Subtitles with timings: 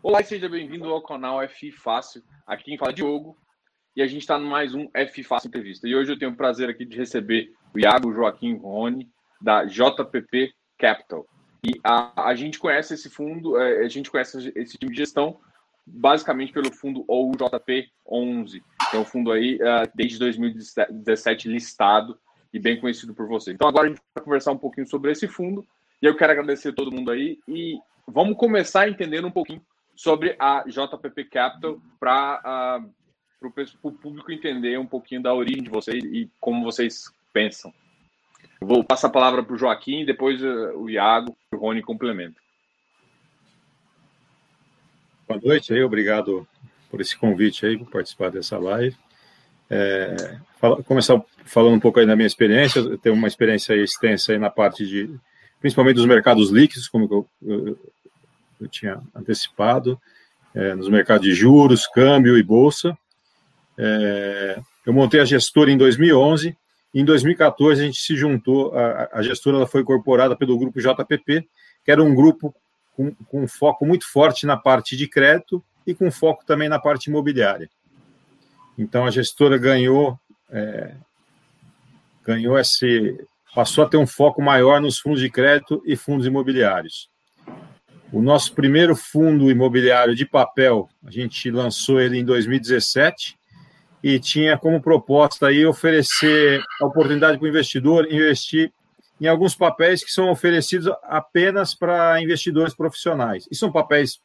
[0.00, 2.22] Olá e seja bem-vindo ao canal F Fácil.
[2.46, 3.36] Aqui quem fala é Diogo
[3.96, 5.88] e a gente está no mais um F Fácil Entrevista.
[5.88, 10.52] E hoje eu tenho o prazer aqui de receber o Iago Joaquim Rony, da JPP
[10.78, 11.26] Capital.
[11.64, 15.40] E a, a gente conhece esse fundo, é, a gente conhece esse time de gestão
[15.84, 22.16] basicamente pelo fundo OUJP11, que é um fundo aí uh, desde 2017 listado
[22.52, 23.50] e bem conhecido por você.
[23.50, 25.66] Então agora a gente vai conversar um pouquinho sobre esse fundo
[26.00, 29.60] e eu quero agradecer todo mundo aí e vamos começar entendendo um pouquinho
[29.98, 32.80] sobre a JPP Capital para
[33.42, 33.48] uh,
[33.82, 37.74] o público entender um pouquinho da origem de vocês e como vocês pensam.
[38.60, 42.40] Vou passar a palavra para o Joaquim, depois uh, o Iago e o Rony complementam.
[45.26, 46.46] Boa noite aí, obrigado
[46.88, 48.96] por esse convite aí, por participar dessa live.
[49.68, 54.30] É, fala, começar falando um pouco aí da minha experiência, eu tenho uma experiência extensa
[54.30, 55.10] aí na parte de,
[55.60, 57.78] principalmente dos mercados líquidos, como eu, eu,
[58.60, 60.00] eu tinha antecipado,
[60.54, 62.96] é, nos mercados de juros, câmbio e bolsa.
[63.76, 66.56] É, eu montei a gestora em 2011.
[66.94, 70.80] E em 2014 a gente se juntou, a, a gestora ela foi incorporada pelo grupo
[70.80, 71.46] JPP,
[71.84, 72.54] que era um grupo
[72.96, 77.08] com, com foco muito forte na parte de crédito e com foco também na parte
[77.08, 77.68] imobiliária.
[78.76, 80.18] Então a gestora ganhou
[80.50, 80.94] é,
[82.24, 83.18] ganhou esse
[83.54, 87.10] passou a ter um foco maior nos fundos de crédito e fundos imobiliários.
[88.10, 93.38] O nosso primeiro fundo imobiliário de papel, a gente lançou ele em 2017
[94.02, 98.72] e tinha como proposta aí oferecer a oportunidade para o investidor investir
[99.20, 103.46] em alguns papéis que são oferecidos apenas para investidores profissionais.
[103.50, 104.20] E são papéis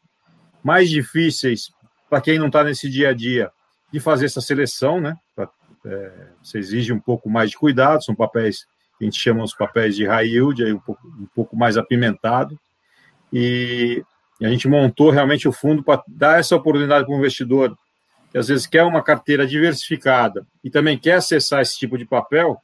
[0.64, 1.70] mais difíceis
[2.10, 3.52] para quem não está nesse dia a dia
[3.92, 5.18] de fazer essa seleção, né?
[5.36, 5.50] Pra,
[5.86, 8.66] é, você exige um pouco mais de cuidado, são papéis
[8.98, 11.76] que a gente chama os papéis de high yield, aí um pouco, um pouco mais
[11.76, 12.58] apimentado
[13.34, 14.04] e
[14.40, 17.76] a gente montou realmente o fundo para dar essa oportunidade para o investidor
[18.32, 22.58] que às vezes quer uma carteira diversificada e também quer acessar esse tipo de papel,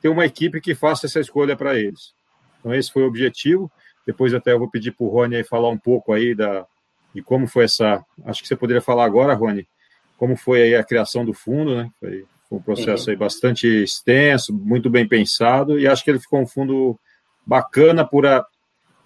[0.00, 2.12] ter uma equipe que faça essa escolha para eles.
[2.58, 3.70] Então esse foi o objetivo.
[4.06, 6.66] Depois até eu vou pedir para o Rony aí falar um pouco aí da,
[7.14, 8.02] de como foi essa.
[8.24, 9.68] Acho que você poderia falar agora, Rony,
[10.16, 11.90] como foi aí a criação do fundo, né?
[12.00, 13.10] Foi, foi um processo uhum.
[13.10, 16.98] aí bastante extenso, muito bem pensado, e acho que ele ficou um fundo
[17.46, 18.44] bacana por a,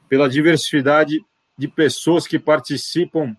[0.09, 1.25] pela diversidade
[1.57, 3.37] de pessoas que participam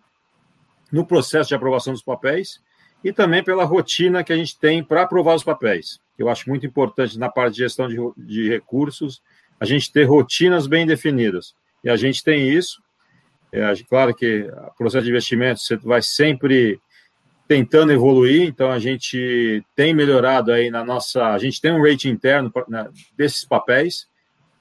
[0.91, 2.61] no processo de aprovação dos papéis
[3.03, 5.99] e também pela rotina que a gente tem para aprovar os papéis.
[6.17, 9.21] Eu acho muito importante na parte de gestão de, de recursos
[9.59, 11.53] a gente ter rotinas bem definidas.
[11.83, 12.81] E a gente tem isso.
[13.51, 16.79] É, claro que o processo de investimento você vai sempre
[17.47, 21.27] tentando evoluir, então a gente tem melhorado aí na nossa.
[21.27, 22.51] A gente tem um rating interno
[23.15, 24.07] desses papéis,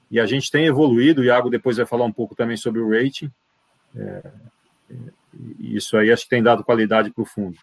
[0.09, 2.89] e a gente tem evoluído, o Iago depois vai falar um pouco também sobre o
[2.89, 3.31] rating.
[3.95, 4.21] É,
[5.59, 7.57] isso aí acho que tem dado qualidade para o fundo.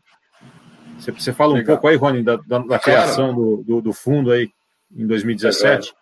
[0.98, 1.62] Você, você fala Legal.
[1.62, 4.50] um pouco aí, Rony, da, da, da criação do, do, do, fundo aí
[4.94, 5.94] em 2017?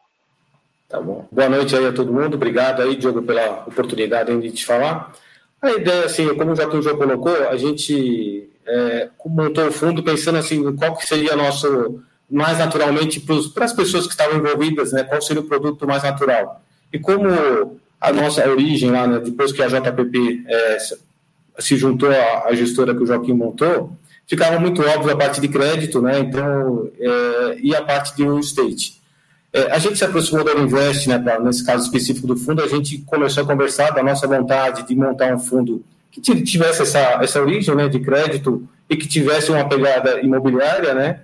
[0.89, 1.27] Tá bom.
[1.31, 2.35] Boa noite aí a todo mundo.
[2.35, 5.13] Obrigado aí, Diogo, pela oportunidade de te falar.
[5.63, 10.03] A ideia, assim, como já que o João colocou, a gente é, montou o fundo
[10.03, 15.03] pensando assim, qual que seria nosso mais naturalmente para as pessoas que estavam envolvidas, né?
[15.05, 16.63] Qual seria o produto mais natural?
[16.93, 17.29] E como
[18.01, 20.79] a nossa origem lá, né, depois que a JPP é,
[21.59, 23.93] se juntou à, gestora que o Joaquim montou,
[24.27, 26.21] ficava muito óbvio a parte de crédito, né?
[26.21, 29.01] Então, é, e a parte de real estate.
[29.53, 31.19] É, a gente se aproximou da Invest, né?
[31.19, 34.95] Pra, nesse caso específico do fundo, a gente começou a conversar da nossa vontade de
[34.95, 39.69] montar um fundo que tivesse essa, essa origem, né, de crédito e que tivesse uma
[39.69, 41.21] pegada imobiliária, né?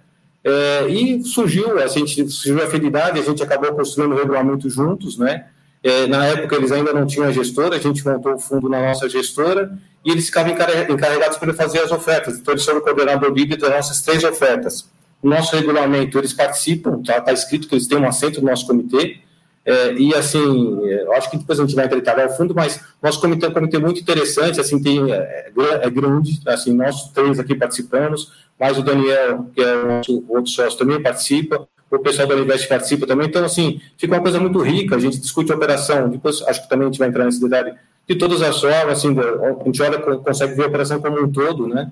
[0.48, 5.18] É, e surgiu, a gente surgiu a afinidade, a gente acabou construindo o regulamento juntos,
[5.18, 5.46] né?
[5.82, 8.80] É, na época eles ainda não tinham a gestora, a gente montou o fundo na
[8.80, 12.38] nossa gestora e eles ficavam encarregados para fazer as ofertas.
[12.38, 14.88] Então eles foram coordenador livre das nossas três ofertas.
[15.20, 19.18] Nosso regulamento, eles participam, está tá escrito que eles têm um assento no nosso comitê,
[19.66, 20.78] é, e assim,
[21.16, 23.78] acho que depois a gente vai entrar ao fundo, mas nosso comitê é um comitê
[23.78, 25.50] muito interessante, assim, tem, é,
[25.82, 28.30] é grande, assim, nós três aqui participamos,
[28.60, 32.68] mas o Daniel, que é o nosso outro sócio, também participa, o pessoal da Univest
[32.68, 36.42] participa também, então, assim, fica uma coisa muito rica, a gente discute a operação, depois
[36.42, 37.74] acho que também a gente vai entrar nesse detalhe,
[38.08, 41.66] de todas as formas, assim, a gente olha, consegue ver a operação como um todo,
[41.66, 41.90] né,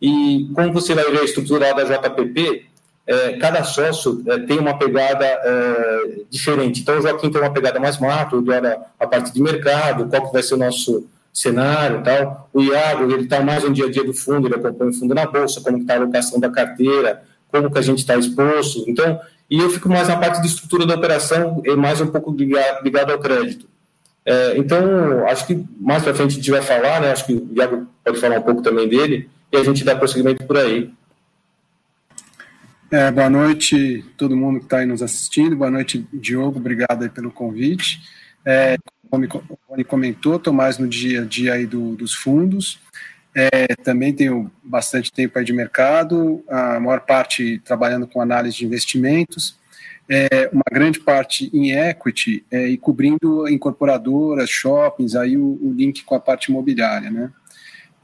[0.00, 2.65] e como você vai ver a estrutura da JPP,
[3.06, 6.80] é, cada sócio é, tem uma pegada é, diferente.
[6.80, 10.32] Então, o Joaquim tem uma pegada mais macro, olha a parte de mercado, qual que
[10.32, 12.48] vai ser o nosso cenário tal.
[12.52, 15.14] O Iago, ele está mais no dia a dia do fundo, ele acompanha o fundo
[15.14, 17.22] na bolsa, como está a alocação da carteira,
[17.52, 18.84] como que a gente está exposto.
[18.88, 22.32] Então, e eu fico mais na parte de estrutura da operação, e mais um pouco
[22.32, 23.68] ligado, ligado ao crédito.
[24.24, 27.12] É, então, acho que mais para frente a gente vai falar, né?
[27.12, 30.42] Acho que o Iago pode falar um pouco também dele, e a gente dá prosseguimento
[30.44, 30.90] por aí.
[32.88, 35.56] É, boa noite todo mundo que está aí nos assistindo.
[35.56, 36.58] Boa noite, Diogo.
[36.58, 38.00] Obrigado pelo convite.
[38.44, 38.76] É,
[39.10, 42.78] como o Rony comentou, estou mais no dia a dia aí do, dos fundos.
[43.34, 48.64] É, também tenho bastante tempo aí de mercado, a maior parte trabalhando com análise de
[48.64, 49.58] investimentos,
[50.08, 56.04] é, uma grande parte em equity é, e cobrindo incorporadoras, shoppings, aí o, o link
[56.04, 57.30] com a parte imobiliária, né?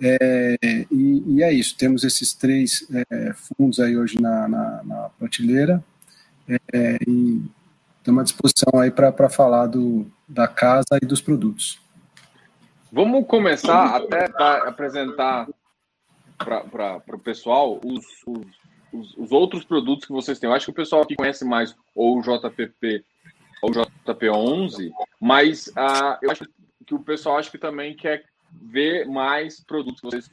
[0.00, 0.56] É,
[0.90, 5.82] e, e, é isso, temos esses três é, fundos aí hoje na, na, na prateleira
[6.48, 7.42] é, e
[7.98, 11.80] estamos à disposição aí para falar do, da casa e dos produtos.
[12.90, 15.48] Vamos começar até para apresentar
[16.36, 18.46] para o pessoal os, os,
[18.92, 20.50] os, os, outros produtos que vocês têm.
[20.50, 23.04] Eu acho que o pessoal aqui conhece mais ou o JPP
[23.62, 24.90] ou o JP11,
[25.20, 26.44] mas uh, eu acho
[26.84, 30.30] que o pessoal acho que também quer ver mais produtos que vocês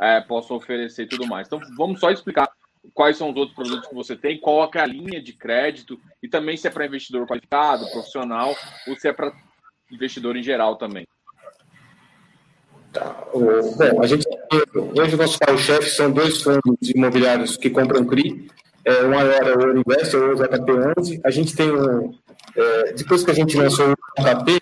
[0.00, 1.46] é, possam oferecer e tudo mais.
[1.46, 2.48] Então, vamos só explicar
[2.94, 6.28] quais são os outros produtos que você tem, qual é a linha de crédito e
[6.28, 8.54] também se é para investidor qualificado, profissional
[8.86, 9.32] ou se é para
[9.90, 11.06] investidor em geral também.
[12.92, 13.26] Tá.
[13.32, 14.26] Bom, a gente
[14.96, 18.48] hoje o nosso carro-chefe são dois fundos imobiliários que compram CRI.
[18.84, 21.20] É, o maior é o Ouro ou o JP11.
[21.22, 22.14] A gente tem um,
[22.56, 24.58] é, depois que a gente lançou o JP,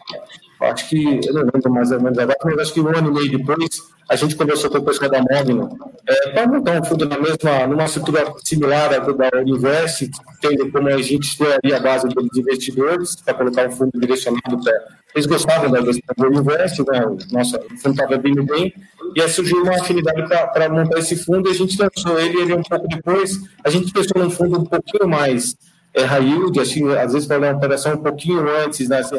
[0.60, 3.14] acho que, eu não lembro mais ou menos agora, mas acho que um ano e
[3.14, 3.68] meio depois,
[4.08, 5.68] a gente conversou com o pessoal da Mogno
[6.06, 10.10] é, para montar um fundo na mesma, numa estrutura similar à da Universe,
[10.40, 14.96] tendo como a gente exploraria a base dos investidores, para colocar um fundo direcionado para.
[15.14, 17.16] Eles gostavam da do Universe, né?
[17.32, 18.74] nossa, o fundo estava bem bem,
[19.14, 22.54] e aí surgiu uma afinidade para montar esse fundo, e a gente lançou ele, ele
[22.54, 25.56] um pouco depois, a gente pensou num fundo um pouquinho mais
[25.94, 29.16] é, high yield, assim, às vezes para uma operação um pouquinho antes, né, assim,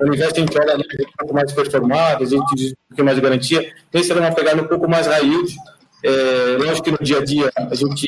[0.00, 3.04] ao invés de a gente olha um pouco mais performado, a gente diz um pouquinho
[3.04, 5.54] mais de garantia, pensa numa pegada um pouco mais yield.
[6.02, 8.06] É, lógico que no dia a dia a gente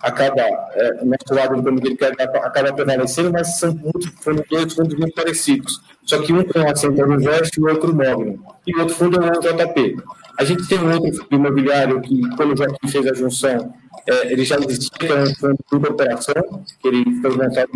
[0.00, 0.42] acaba,
[0.74, 5.14] é, o nosso lado do quer, acaba prevalecendo, mas são muito, foram dois fundos muito
[5.14, 5.80] parecidos.
[6.04, 8.38] Só que um tem uma para investe e o outro móvel.
[8.66, 9.96] E o outro fundo é o JP.
[10.38, 13.74] A gente tem um outro fundo imobiliário que, quando o Joaquim fez a junção,
[14.06, 17.70] é, ele já existia, um fundo de operação, que ele foi montado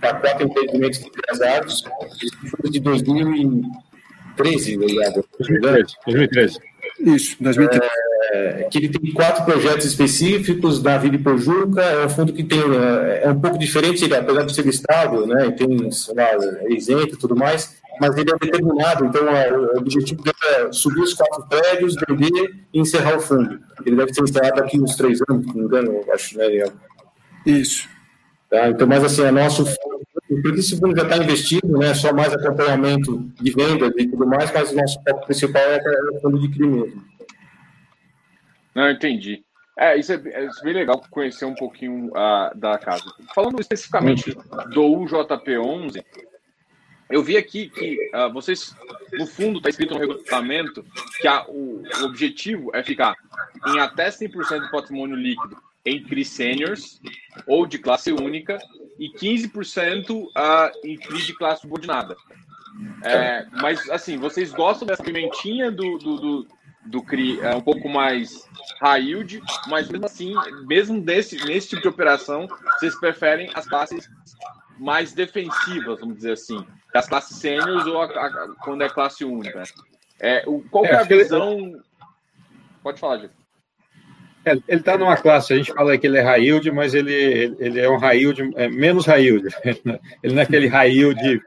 [0.00, 1.84] para quatro empreendimentos empresários,
[2.50, 5.24] fundo de 2013, ligado?
[5.38, 5.94] 2013.
[6.06, 6.58] 2013.
[7.00, 7.90] Isso, 2013.
[8.32, 12.58] É, que ele tem quatro projetos específicos da Vila Pojuca, é um fundo que tem,
[12.60, 16.72] é, é um pouco diferente, ele, apesar de ser estável, né, tem, sei lá, é
[16.72, 21.14] isento e tudo mais, mas ele é determinado, então o objetivo dele é subir os
[21.14, 23.60] quatro prédios, vender e encerrar o fundo.
[23.84, 26.46] Ele deve ser encerrado daqui uns três anos, se não me engano, acho, né,
[27.46, 27.88] Isso.
[28.50, 28.68] Tá?
[28.68, 29.64] Então, mas assim, é nosso
[30.42, 31.94] porque esse fundo já está investido, né?
[31.94, 35.80] Só mais acompanhamento de vendas e tudo mais, mas o nosso foco principal é,
[36.12, 37.04] o fundo de crime mesmo.
[38.74, 39.44] Não, entendi.
[39.78, 43.04] É, isso é, é, isso é bem legal conhecer um pouquinho uh, da casa.
[43.34, 44.32] Falando especificamente
[44.72, 46.04] do UJP11,
[47.10, 48.74] eu vi aqui que uh, vocês,
[49.12, 50.84] no fundo, está escrito no regulamento
[51.20, 53.14] que a, o, o, objetivo é ficar
[53.68, 57.00] em até 100% do patrimônio líquido em CRI seniors
[57.46, 58.58] ou de classe única
[58.98, 60.30] e 15% uh,
[60.82, 62.16] em CRI de classe subordinada.
[63.04, 66.48] É, mas, assim, vocês gostam dessa pimentinha do, do, do,
[66.86, 68.48] do CRI é, um pouco mais
[68.80, 70.34] high yield, mas mesmo assim,
[70.66, 74.08] mesmo desse, nesse tipo de operação, vocês preferem as classes
[74.78, 79.64] mais defensivas, vamos dizer assim, das classes sêniores ou a, a, quando é classe única.
[80.20, 81.58] É, o, qual é, é a visão?
[81.58, 81.80] Ele...
[82.84, 83.34] Pode falar, Diego.
[84.46, 87.56] É, ele está numa classe, a gente fala que ele é high yield, mas ele,
[87.58, 89.48] ele é um high yield, é menos high yield.
[90.22, 91.42] Ele não é aquele high yield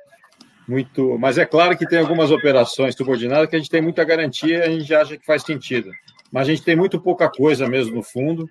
[0.67, 1.17] muito.
[1.17, 4.61] Mas é claro que tem algumas operações subordinadas que a gente tem muita garantia e
[4.63, 5.91] a gente acha que faz sentido.
[6.29, 8.49] Mas a gente tem muito pouca coisa mesmo no fundo.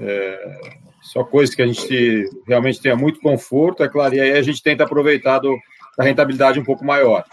[0.00, 0.58] É,
[1.02, 4.62] só coisas que a gente realmente tenha muito conforto, é claro, e aí a gente
[4.62, 5.56] tenta aproveitar do,
[5.96, 7.24] da rentabilidade um pouco maior.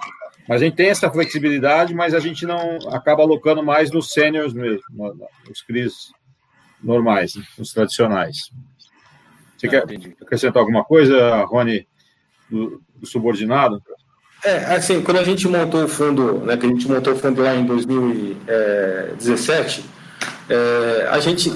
[0.48, 4.54] Mas a gente tem essa flexibilidade, mas a gente não acaba alocando mais nos seniors
[4.54, 4.84] mesmo,
[5.48, 6.12] nos CRIs
[6.82, 8.52] normais, os tradicionais.
[9.58, 9.86] Você quer
[10.22, 11.88] acrescentar alguma coisa, Rony,
[12.50, 13.82] do, do, subordinado?
[14.44, 17.42] É, assim, quando a gente montou o fundo, né, que a gente montou o fundo
[17.42, 19.86] lá em 2017,
[20.50, 21.50] é, a gente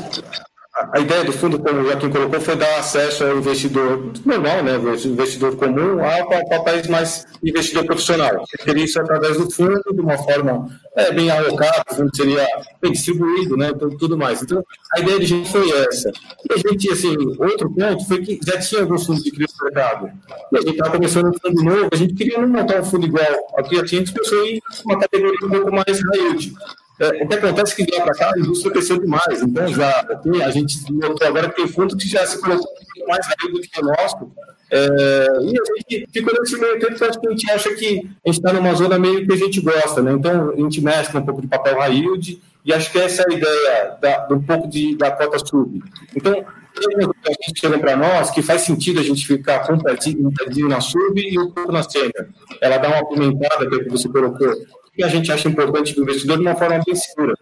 [0.94, 4.76] a ideia do fundo, como o Joaquim colocou, foi dar acesso ao investidor normal, né,
[5.06, 8.44] investidor comum, a papéis mais investidor profissional.
[8.64, 12.48] Seria isso através do fundo, de uma forma é, bem alocada, o fundo seria
[12.82, 14.42] bem distribuído, né, tudo, tudo mais.
[14.44, 16.12] Então, a ideia de gente foi essa.
[16.48, 19.66] E a gente, assim, outro ponto foi que já tinha alguns fundos de crise no
[19.66, 20.12] mercado.
[20.52, 23.08] E a gente estava começando um fundo novo, a gente queria não montar um fundo
[23.08, 26.54] igual ao que já tinha, pensou em uma categoria um pouco mais yield.
[27.00, 29.42] É, o que acontece é que de lá para cá a indústria cresceu demais.
[29.42, 30.06] Então, já
[30.44, 30.78] a gente
[31.26, 32.68] agora tem fundos que já se colocou
[33.08, 34.32] mais rápido do que o nosso.
[34.70, 38.40] É, e a gente ficou nesse meio tempo, que a gente acha que a gente
[38.40, 40.12] está numa zona meio que a gente gosta, né?
[40.12, 43.34] Então, a gente mescla um pouco de papel yield, e acho que essa é a
[43.34, 45.82] ideia da, um pouco de, da cota sub.
[46.14, 50.82] Então, a gente chega para nós que faz sentido a gente ficar com um na
[50.82, 52.28] sub e um pouco na sênior.
[52.62, 54.54] Ela dá uma apimentada, que é que você colocou,
[54.98, 57.36] que a gente acha importante para o investidor de uma forma bem segura.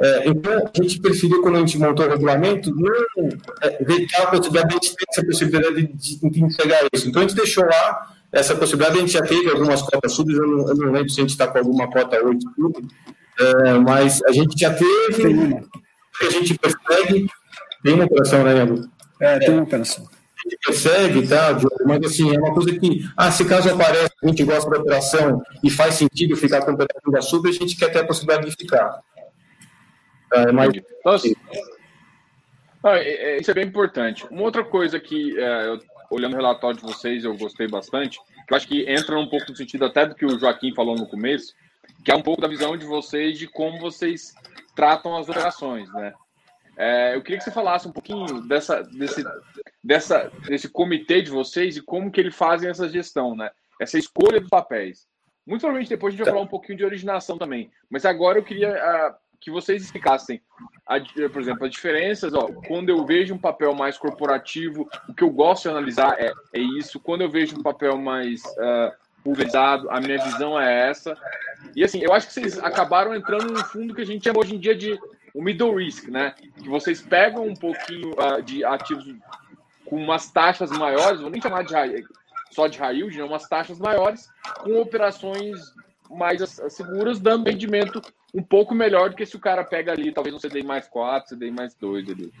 [0.00, 2.92] É, então, a gente preferiu, quando a gente montou o regulamento, não
[3.62, 7.08] é, a possibilidade de a gente ter essa possibilidade de, de, entregar isso.
[7.08, 10.46] Então, a gente deixou lá essa possibilidade, a gente já teve algumas cotas subs, eu
[10.46, 12.88] não, eu não lembro se a gente está com alguma cota 8 sub,
[13.38, 15.62] é, mas a gente já teve,
[16.22, 17.26] a gente persegue,
[17.82, 18.88] tem uma operação, né, Iago?
[19.20, 20.15] É, tem uma operação
[20.48, 21.58] gente persegue, tá?
[21.84, 25.42] Mas assim, é uma coisa que, ah, se caso aparece, a gente gosta da operação
[25.62, 28.56] e faz sentido ficar com o da sub, a gente quer ter a possibilidade de
[28.56, 29.00] ficar.
[30.32, 30.72] É, mas...
[31.04, 31.28] Nossa.
[32.82, 33.02] Ah,
[33.40, 34.26] isso é bem importante.
[34.30, 38.52] Uma outra coisa que, é, eu, olhando o relatório de vocês, eu gostei bastante, que
[38.52, 41.06] eu acho que entra um pouco no sentido até do que o Joaquim falou no
[41.06, 41.54] começo,
[42.04, 44.34] que é um pouco da visão de vocês de como vocês
[44.74, 46.12] tratam as operações, né?
[46.76, 49.24] É, eu queria que você falasse um pouquinho dessa, desse,
[49.82, 53.50] dessa, desse comitê de vocês e como que eles fazem essa gestão, né?
[53.80, 55.06] Essa escolha dos papéis.
[55.46, 57.70] Muito provavelmente depois a gente vai falar um pouquinho de originação também.
[57.88, 60.42] Mas agora eu queria uh, que vocês explicassem,
[60.86, 60.98] a,
[61.30, 62.34] por exemplo, as diferenças.
[62.34, 66.32] Ó, quando eu vejo um papel mais corporativo, o que eu gosto de analisar é,
[66.52, 67.00] é isso.
[67.00, 68.92] Quando eu vejo um papel mais uh,
[69.22, 71.16] pulverizado, a minha visão é essa.
[71.74, 74.54] E assim, eu acho que vocês acabaram entrando no fundo que a gente chama hoje
[74.54, 74.98] em dia de
[75.36, 76.34] o middle risk, né?
[76.58, 79.04] Que vocês pegam um pouquinho uh, de ativos
[79.84, 82.02] com umas taxas maiores, vou nem chamar de high,
[82.50, 83.22] só de high yield, né?
[83.22, 84.28] umas taxas maiores,
[84.60, 85.60] com operações
[86.10, 86.40] mais
[86.70, 88.00] seguras, dando rendimento
[88.34, 91.36] um pouco melhor do que se o cara pega ali, talvez um CDI mais 4,
[91.36, 92.32] CDI mais 2 ali.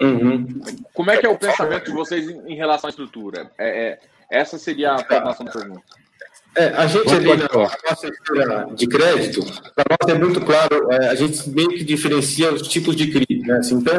[0.00, 0.46] Uhum.
[0.94, 3.50] Como é que é o pensamento de vocês em relação à estrutura?
[3.58, 5.84] É, é essa seria a formação da pergunta.
[6.54, 9.42] É, a gente ali na nossa estrutura de crédito,
[9.74, 13.40] para nós é muito claro, é, a gente meio que diferencia os tipos de CRI.
[13.40, 13.56] Né?
[13.56, 13.94] Assim, então,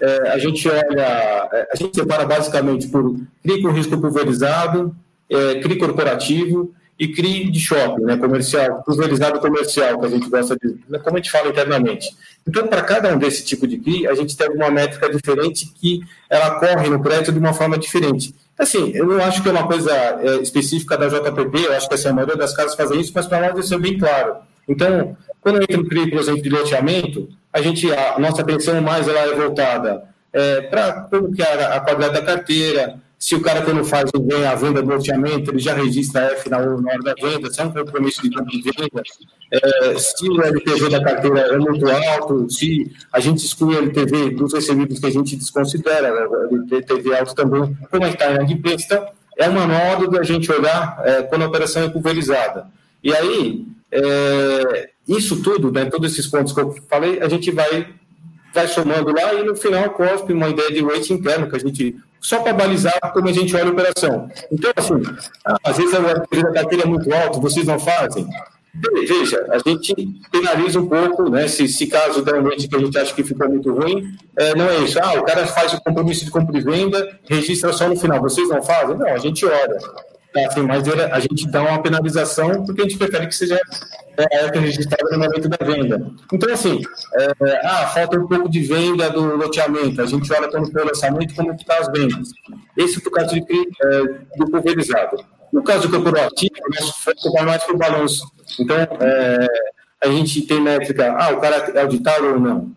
[0.00, 4.94] é, a gente olha, é, a gente separa basicamente por CRI com risco pulverizado,
[5.28, 10.54] é, CRI corporativo e CRI de shopping, né, comercial, pulverizado comercial, que a gente gosta
[10.56, 12.08] de, né, como a gente fala internamente.
[12.46, 16.00] Então, para cada um desse tipo de CRI, a gente tem uma métrica diferente que
[16.28, 18.34] ela corre no crédito de uma forma diferente.
[18.60, 21.94] Assim, eu não acho que é uma coisa é, específica da JPP, eu acho que
[21.94, 24.36] assim, a maioria das casas fazem isso, mas para nós isso é bem claro.
[24.68, 29.08] Então, quando entra um CRI, por exemplo, de loteamento, a, gente, a nossa atenção mais
[29.08, 33.60] ela é voltada é, para como que é a qualidade da carteira, se o cara,
[33.60, 37.52] quando faz vem a venda do loteamento, ele já registra F na, hora da venda,
[37.52, 39.02] se é um compromisso de compra de venda,
[39.52, 44.30] é, se o LTV da carteira é muito alto, se a gente exclui o LTV
[44.30, 48.28] dos recebidos que a gente desconsidera, né, o LTV alto também, como é que está
[48.28, 52.68] a inadimplência, é uma modo da gente olhar é, quando a operação é pulverizada.
[53.04, 57.86] E aí, é, isso tudo, né, todos esses pontos que eu falei, a gente vai
[58.52, 61.96] vai somando lá e no final cospe uma ideia de weight interno que a gente
[62.20, 64.28] só para balizar como a gente olha a operação.
[64.52, 64.94] Então, assim,
[65.64, 68.26] às vezes a carteira é muito alta, vocês não fazem.
[68.72, 69.94] Veja, a gente
[70.30, 71.48] penaliza um pouco, né?
[71.48, 74.78] Se, se caso noite que a gente acha que ficou muito ruim, é, não é
[74.78, 74.98] isso.
[75.02, 78.20] Ah, o cara faz o compromisso de compra e venda, registra só no final.
[78.20, 78.96] Vocês não fazem?
[78.96, 79.78] Não, a gente olha.
[80.32, 83.60] Tá, assim, mas a gente dá uma penalização porque a gente prefere que seja
[84.16, 86.10] é, registrada no momento da venda.
[86.32, 86.80] Então, assim,
[87.14, 90.86] é, ah, falta um pouco de venda do loteamento, a gente olha quando foi o
[90.86, 92.28] lançamento como está as vendas.
[92.76, 94.02] Esse é o caso de, é,
[94.36, 95.24] do pulverizado.
[95.52, 98.24] No caso do corporativo, nosso foco vai mais para o balanço.
[98.58, 99.46] Então, é,
[100.00, 102.70] a gente tem métrica, ah, o cara é auditado ou não?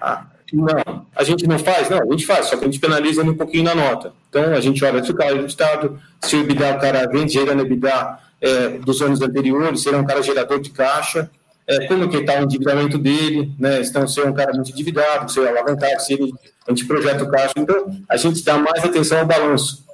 [0.00, 1.88] Ah, não, a gente não faz?
[1.90, 4.12] Não, a gente faz, só que a gente penaliza um pouquinho na nota.
[4.28, 7.28] Então, a gente olha se o cara é auditado, se o EBITDA, o cara vem
[7.28, 11.30] gerando EBITDA é, dos anos anteriores, se ele é um cara gerador de caixa,
[11.66, 13.80] é, como que está o endividamento dele, né?
[13.82, 16.32] Então, se é um cara muito endividado, se é alavancado, se ele,
[16.66, 17.54] a gente projeta o caixa.
[17.56, 19.84] Então, a gente dá mais atenção ao balanço.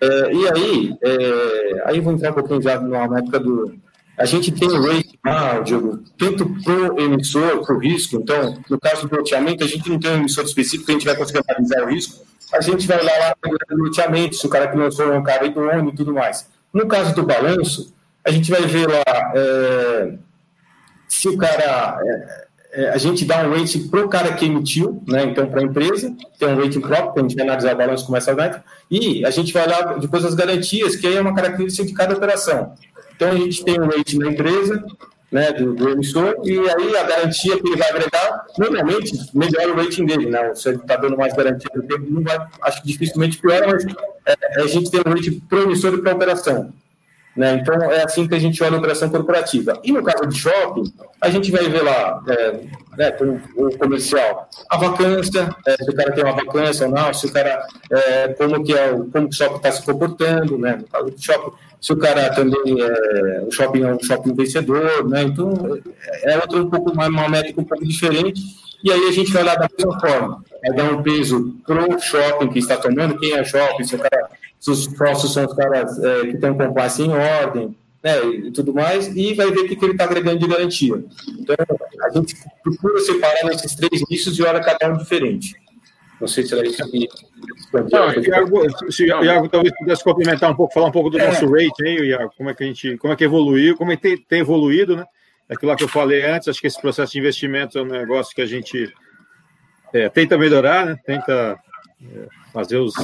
[0.00, 3.72] É, e aí, é, aí vou entrar um pouquinho já na época do,
[4.16, 8.16] a gente tem o rate lá, Diogo, tanto para o emissor, para o risco.
[8.16, 11.16] Então, no caso do loteamento, a gente não tem um emissor específico a gente vai
[11.16, 12.24] conseguir analisar o risco.
[12.52, 13.36] A gente vai lá, lá
[13.70, 16.48] no loteamento, se o cara que lançou é um cara idôneo e tudo mais.
[16.72, 17.94] No caso do balanço,
[18.24, 20.14] a gente vai ver lá é,
[21.08, 21.98] se o cara.
[22.04, 25.24] É, é, a gente dá um rating para o cara que emitiu, né?
[25.24, 28.34] então para a empresa, tem um rating próprio, a gente vai analisar o balanço comercial
[28.34, 31.92] dentro, e a gente vai olhar depois as garantias, que aí é uma característica de
[31.92, 32.72] cada operação.
[33.14, 34.82] Então a gente tem um rating na empresa,
[35.32, 39.76] né, do, do, emissor, e aí a garantia que ele vai agregar, normalmente, melhora o
[39.76, 40.54] rating dele, né?
[40.54, 43.84] Se ele está dando mais garantia do tempo, não vai, acho que dificilmente piora, mas
[44.26, 46.72] é, a gente tem um rating para emissor e para a operação.
[47.34, 47.54] Né?
[47.54, 49.80] Então, é assim que a gente olha a operação corporativa.
[49.82, 52.60] E no caso de shopping, a gente vai ver lá, é,
[52.98, 57.14] né, com o comercial, a vacância, é, se o cara tem uma vacância ou não,
[57.14, 60.76] se o cara, é, como, que é, como o shopping está se comportando, né?
[60.76, 65.08] no caso do shopping, se o cara também, é, o shopping é um shopping vencedor,
[65.08, 65.24] né?
[65.24, 65.52] então
[66.22, 68.40] é outro um pouco mais, uma métrica um pouco diferente,
[68.84, 71.98] e aí a gente vai lá da mesma forma, é dar um peso para o
[71.98, 75.98] shopping que está tomando, quem é shopping, se cara se os próximos são os caras
[75.98, 79.68] é, que têm um compliance em ordem, né, e tudo mais, e vai ver o
[79.68, 81.04] que, que ele está agregando de garantia.
[81.36, 81.56] Então,
[82.04, 85.56] a gente procura separar nesses três nichos e olha cada um diferente.
[86.22, 87.08] Não sei se era isso que.
[87.90, 91.26] Não, Iago, se o Iago talvez pudesse complementar um pouco, falar um pouco do é.
[91.26, 93.96] nosso rate aí, Iago, como é que a gente, como é que evoluiu, como é
[93.96, 95.04] que tem, tem evoluído, né?
[95.50, 98.40] Aquilo que eu falei antes, acho que esse processo de investimento é um negócio que
[98.40, 98.94] a gente
[99.92, 100.96] é, tenta melhorar, né?
[101.04, 101.58] Tenta
[102.00, 102.94] é, fazer os,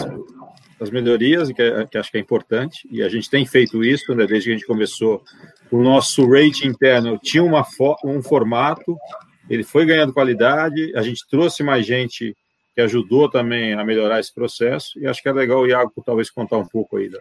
[0.81, 4.29] as melhorias, que, que, acho que é importante, e a gente tem feito isso, né,
[4.29, 5.25] desde que a gente começou.
[5.73, 7.67] O nosso rating interno tinha uma,
[8.05, 8.97] um formato,
[9.51, 12.37] ele foi ganhando qualidade, a gente trouxe mais gente
[12.79, 16.31] que ajudou também a melhorar esse processo, e acho que é legal o Iago talvez
[16.31, 17.19] contar um pouco aí da,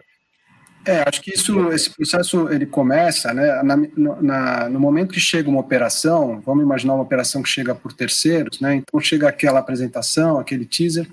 [0.86, 3.76] é, acho que isso, esse processo ele começa, né, na,
[4.22, 8.60] na, no momento que chega uma operação, vamos imaginar uma operação que chega por terceiros,
[8.60, 11.08] né, então chega aquela apresentação, aquele teaser,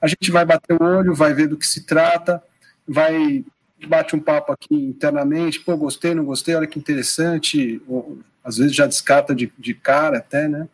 [0.00, 2.42] a gente vai bater o olho, vai ver do que se trata,
[2.88, 3.44] vai
[3.86, 8.74] bate um papo aqui internamente, pô, gostei, não gostei, olha que interessante, ou, às vezes
[8.74, 10.66] já descarta de, de cara até, né?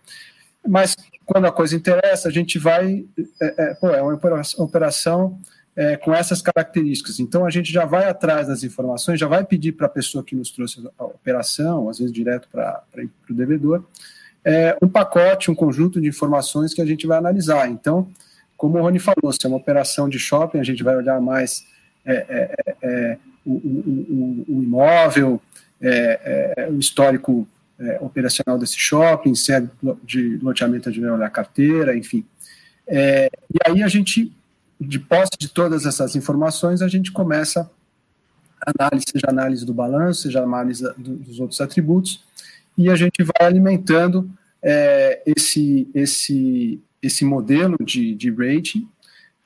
[0.66, 0.94] Mas
[1.30, 3.04] quando a coisa interessa, a gente vai,
[3.40, 4.18] é, é, pô, é uma
[4.58, 5.38] operação,
[5.76, 7.20] é, com essas características.
[7.20, 10.34] Então a gente já vai atrás das informações, já vai pedir para a pessoa que
[10.34, 12.82] nos trouxe a operação, às vezes direto para
[13.30, 13.84] o devedor,
[14.44, 17.70] é, um pacote, um conjunto de informações que a gente vai analisar.
[17.70, 18.08] Então,
[18.56, 21.64] como o Rony falou, se é uma operação de shopping, a gente vai olhar mais
[22.04, 25.40] é, é, é, é o, o, o, imóvel,
[26.73, 27.47] o histórico
[28.00, 29.66] operacional desse shopping, se é
[30.04, 32.25] de loteamento, a gente vai olhar a carteira, enfim.
[32.88, 34.32] e aí a gente,
[34.80, 37.71] de posse de todas essas informações, a gente começa
[38.60, 42.23] a análise, seja análise do balanço, seja análise dos outros atributos,
[42.76, 44.30] e a gente vai alimentando
[45.25, 48.88] esse, esse, esse modelo de, de rating,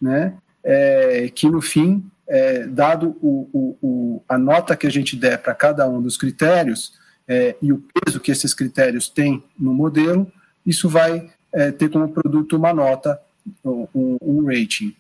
[0.01, 5.15] né, é, que no fim, é, dado o, o, o, a nota que a gente
[5.15, 6.95] der para cada um dos critérios
[7.27, 10.31] é, e o peso que esses critérios têm no modelo,
[10.67, 13.21] isso vai é, ter como produto uma nota,
[13.65, 14.95] um, um rating.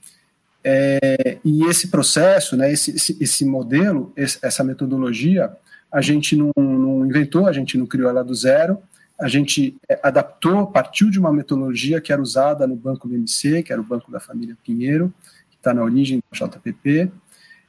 [0.62, 5.52] É, e esse processo, né, esse, esse, esse modelo, esse, essa metodologia,
[5.92, 8.78] a gente não, não inventou, a gente não criou ela do zero,
[9.20, 13.62] a gente é, adaptou, partiu de uma metodologia que era usada no banco do MC,
[13.62, 15.12] que era o banco da família Pinheiro,
[15.50, 17.12] que está na origem do JPP.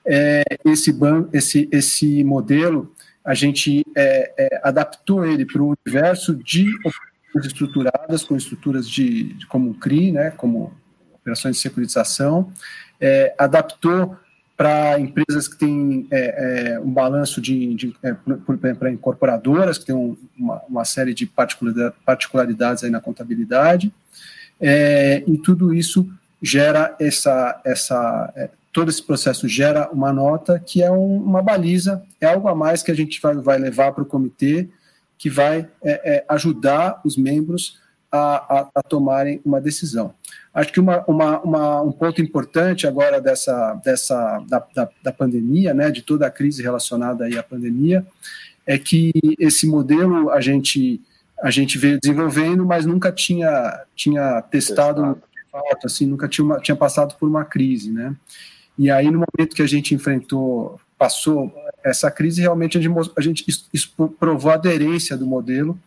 [0.06, 2.95] É, esse, ban esse, esse modelo,
[3.26, 9.34] a gente é, é, adaptou ele para o universo de operações estruturadas, com estruturas de,
[9.34, 10.72] de como CRI, né, como
[11.14, 12.52] operações de securitização,
[13.02, 14.16] é, adaptou
[14.56, 18.14] para empresas que têm é, é, um balanço de, de é,
[18.76, 23.92] para incorporadoras que têm um, uma, uma, série de particularidades aí na contabilidade
[24.62, 26.10] e tudo isso
[26.42, 28.34] gera essa essa
[28.76, 32.84] todo esse processo gera uma nota que é um, uma baliza é algo a mais
[32.84, 34.68] que a gente vai, vai levar para o comitê
[35.18, 37.80] que vai é, ajudar os membros
[38.12, 40.14] a, a, a tomarem uma decisão
[40.54, 45.74] Acho que uma, uma, uma, um ponto importante agora dessa, dessa da, da, da, pandemia,
[45.74, 48.06] né, de toda a crise relacionada aí à pandemia,
[48.66, 51.02] é que esse modelo a gente
[51.44, 56.60] a gente veio desenvolvendo, mas nunca tinha tinha testado de fato, assim, nunca tinha, uma,
[56.62, 58.16] tinha passado por uma crise, né?
[58.78, 63.22] E aí no momento que a gente enfrentou, passou essa crise, realmente a gente, a
[63.22, 63.46] gente
[64.20, 65.80] provou a aderência do modelo,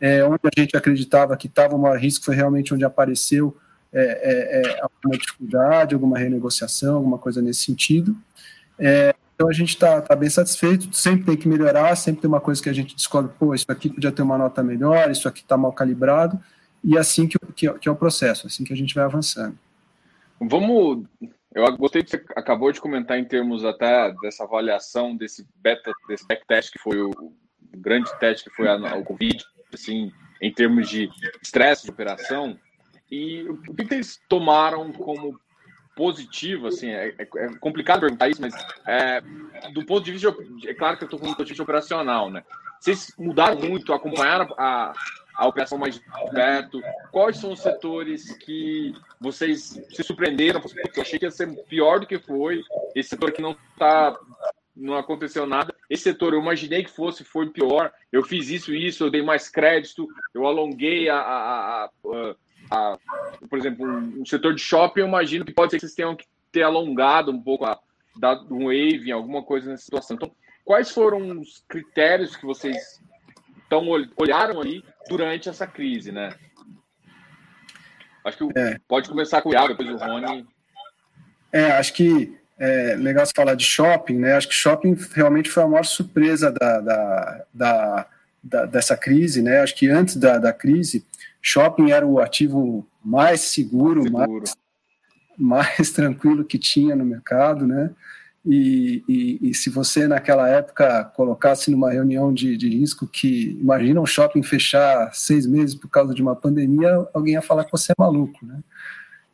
[0.00, 3.56] é, onde a gente acreditava que estava um maior risco foi realmente onde apareceu
[3.92, 8.16] é, é, é, alguma dificuldade, alguma renegociação, alguma coisa nesse sentido.
[8.78, 12.40] É, Então a gente está tá bem satisfeito, sempre tem que melhorar, sempre tem uma
[12.40, 15.42] coisa que a gente descobre, pô, isso aqui podia ter uma nota melhor, isso aqui
[15.42, 16.38] está mal calibrado,
[16.82, 19.56] e é assim que, que, que é o processo, assim que a gente vai avançando.
[20.40, 21.04] Vamos.
[21.54, 26.26] Eu gostei que você acabou de comentar em termos até dessa avaliação desse beta, desse
[26.26, 27.32] backtest que foi o, o
[27.76, 31.08] grande teste que foi a, o Covid, assim, em termos de
[31.42, 32.58] estresse de operação.
[33.10, 35.40] E o que eles tomaram como
[35.96, 38.54] positivo, assim, é, é, é complicado perguntar isso, mas
[38.86, 39.20] é,
[39.72, 40.32] do ponto de vista,
[40.66, 42.44] é claro que eu estou falando do ponto de vista operacional, né?
[42.78, 44.92] Vocês mudaram muito, acompanharam a,
[45.38, 46.00] a operação mais
[46.32, 46.82] perto?
[47.12, 50.60] Quais são os setores que vocês se surpreenderam?
[50.94, 52.62] Eu achei que ia ser pior do que foi.
[52.92, 54.18] Esse setor que não está
[54.74, 55.74] não aconteceu nada.
[55.88, 57.92] Esse setor eu imaginei que fosse, foi pior.
[58.12, 61.90] Eu fiz isso e isso, eu dei mais crédito, eu alonguei a, a, a,
[62.70, 62.98] a
[63.48, 66.14] por exemplo, um, um, setor de shopping, eu imagino que pode ser que vocês tenham
[66.14, 67.78] que ter alongado um pouco a
[68.16, 70.16] dado um wave, alguma coisa nessa situação.
[70.16, 70.32] Então,
[70.64, 73.00] quais foram os critérios que vocês
[73.68, 76.30] então, olharam ali durante essa crise, né?
[78.24, 78.78] Acho que é.
[78.88, 80.46] pode começar com o Iago, depois o Rony.
[81.52, 84.32] É, acho que é legal você falar de shopping, né?
[84.32, 88.06] Acho que shopping realmente foi a maior surpresa da, da, da,
[88.42, 89.60] da dessa crise, né?
[89.60, 91.06] Acho que antes da, da crise,
[91.42, 94.44] shopping era o ativo mais seguro, seguro.
[94.44, 94.56] Mais,
[95.38, 97.90] mais tranquilo que tinha no mercado, né?
[98.46, 104.00] E, e, e, se você naquela época colocasse numa reunião de, de risco que imagina
[104.00, 107.92] um shopping fechar seis meses por causa de uma pandemia, alguém ia falar que você
[107.92, 108.60] é maluco, né?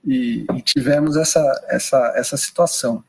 [0.05, 3.05] E, e tivemos essa, essa, essa situação.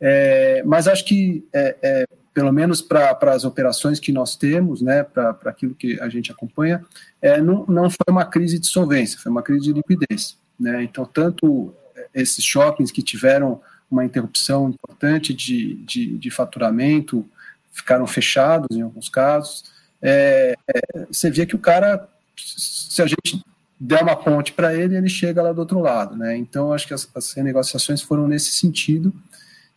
[0.00, 5.02] É, mas acho que, é, é, pelo menos para as operações que nós temos, né,
[5.02, 6.84] para aquilo que a gente acompanha,
[7.20, 10.38] é, não, não foi uma crise de solvência, foi uma crise de liquidez.
[10.58, 10.84] Né?
[10.84, 11.74] Então, tanto
[12.14, 17.24] esses shoppings que tiveram uma interrupção importante de, de, de faturamento,
[17.72, 19.64] ficaram fechados em alguns casos.
[20.02, 23.42] É, é, você via que o cara, se a gente
[23.80, 26.16] der uma ponte para ele, ele chega lá do outro lado.
[26.16, 26.36] Né?
[26.36, 29.12] Então, acho que as, as renegociações foram nesse sentido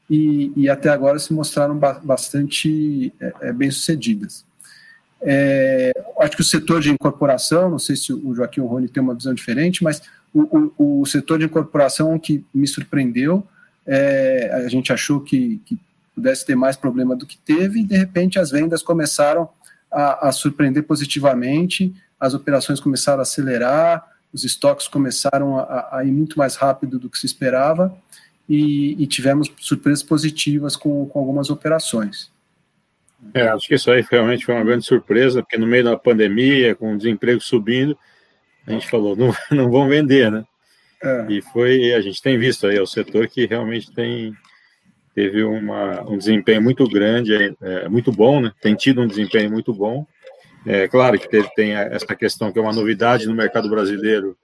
[0.10, 4.44] e, e até agora se mostraram ba bastante é, é bem sucedidas.
[5.22, 9.14] É, acho que o setor de incorporação, não sei se o Joaquim Rony tem uma
[9.14, 10.02] visão diferente, mas
[10.34, 13.46] o, o, o setor de incorporação que me surpreendeu
[13.94, 15.78] é, a gente achou que, que,
[16.16, 19.50] pudesse ter mais problema do que teve, e de repente as vendas começaram
[19.92, 26.12] a, a surpreender positivamente, as operações começaram a acelerar, os estoques começaram a, a ir
[26.12, 27.94] muito mais rápido do que se esperava,
[28.48, 32.32] e, e tivemos surpresas positivas com, com algumas operações.
[33.34, 36.76] É, acho que isso aí realmente foi uma grande surpresa, porque no meio da pandemia,
[36.76, 37.98] com o desemprego subindo,
[38.66, 40.46] a gente falou, não, não vão vender, né?
[41.04, 41.26] É.
[41.30, 44.36] E foi, a gente tem visto aí, é o setor que realmente tem
[45.14, 48.52] teve uma, um desempenho muito grande, é, é, muito bom, né?
[48.62, 50.06] Tem tido um desempenho muito bom.
[50.66, 54.38] É claro que teve, tem essa questão que é uma novidade no mercado brasileiro,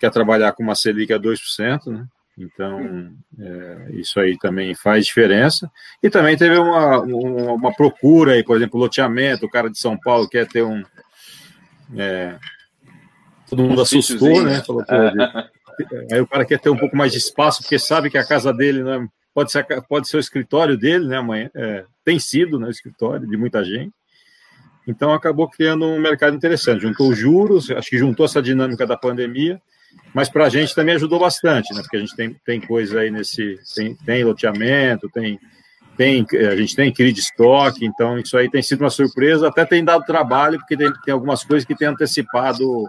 [0.00, 2.06] que é trabalhar com uma Selic a 2%, né?
[2.38, 5.68] Então, é, isso aí também faz diferença.
[6.02, 9.98] E também teve uma, uma, uma, procura aí, por exemplo, loteamento, o cara de São
[9.98, 10.84] Paulo quer ter um.
[11.96, 12.38] É,
[13.50, 14.62] todo mundo assustou, né?
[14.64, 14.84] Falou,
[16.10, 18.52] Aí o cara quer ter um pouco mais de espaço, porque sabe que a casa
[18.52, 21.18] dele não é, pode, ser, pode ser o escritório dele, né?
[21.18, 23.92] Amanhã, é, tem sido né, o escritório de muita gente.
[24.86, 26.80] Então acabou criando um mercado interessante.
[26.80, 29.60] Juntou os juros, acho que juntou essa dinâmica da pandemia,
[30.14, 31.82] mas para a gente também ajudou bastante, né?
[31.82, 33.58] Porque a gente tem, tem coisa aí nesse.
[33.74, 35.38] Tem, tem loteamento, tem,
[35.96, 39.64] tem, a gente tem crise de estoque, então isso aí tem sido uma surpresa, até
[39.64, 42.88] tem dado trabalho, porque tem, tem algumas coisas que tem antecipado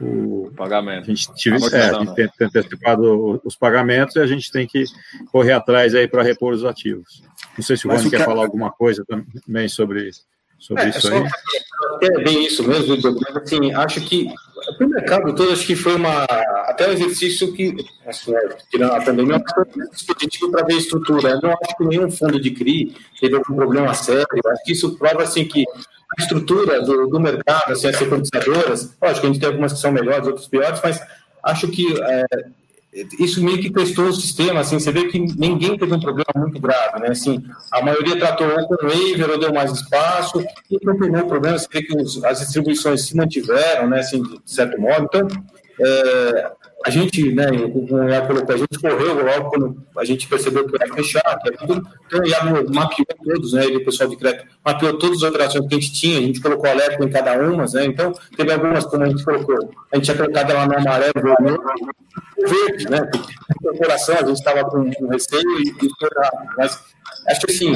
[0.00, 1.10] o pagamento.
[1.10, 4.66] A gente tive, é, a gente tem, tem antecipado os pagamentos e a gente tem
[4.66, 4.84] que
[5.30, 7.22] correr atrás aí para repor os ativos.
[7.56, 9.04] Não sei se o Rony quer falar alguma coisa
[9.44, 10.10] também sobre,
[10.58, 11.24] sobre é, isso aí.
[12.02, 14.32] É bem isso mesmo, mas assim, acho que
[14.76, 17.74] para o mercado todo, acho que foi uma até um exercício que,
[18.06, 21.30] assim, é, tirando a pandemia, foi um dispositivo para ver a estrutura.
[21.30, 24.26] Eu não acho que nenhum fundo de CRI teve algum problema sério.
[24.46, 25.64] Acho que isso prova assim que
[26.16, 29.78] a estrutura do, do mercado, assim, as securitizadoras, lógico que a gente tem algumas que
[29.78, 31.00] são melhores, outras piores, mas
[31.42, 32.24] acho que é,
[33.18, 36.58] isso meio que testou o sistema, assim, você vê que ninguém teve um problema muito
[36.58, 40.94] grave, né, assim, a maioria tratou ou com waiver ou deu mais espaço, e não
[40.94, 45.08] o problema, você vê que os, as distribuições se mantiveram, né, assim, de certo modo,
[45.12, 45.28] então,
[45.80, 46.52] é,
[46.86, 50.94] a gente, né, ela colocou, a gente correu logo quando a gente percebeu que ia
[50.94, 54.96] fechar, que tudo, então o Iago mapeou todos, né, ele, o pessoal de crédito, mapeou
[54.96, 57.84] todas as operações que a gente tinha, a gente colocou alerta em cada uma, né,
[57.84, 59.56] então teve algumas, como a gente colocou,
[59.92, 61.62] a gente tinha colocado ela no amarelo, vermelho,
[62.46, 66.08] verde, né, porque a corporação, a gente estava com, com receio e, e foi
[66.56, 66.80] mas
[67.28, 67.72] acho que assim,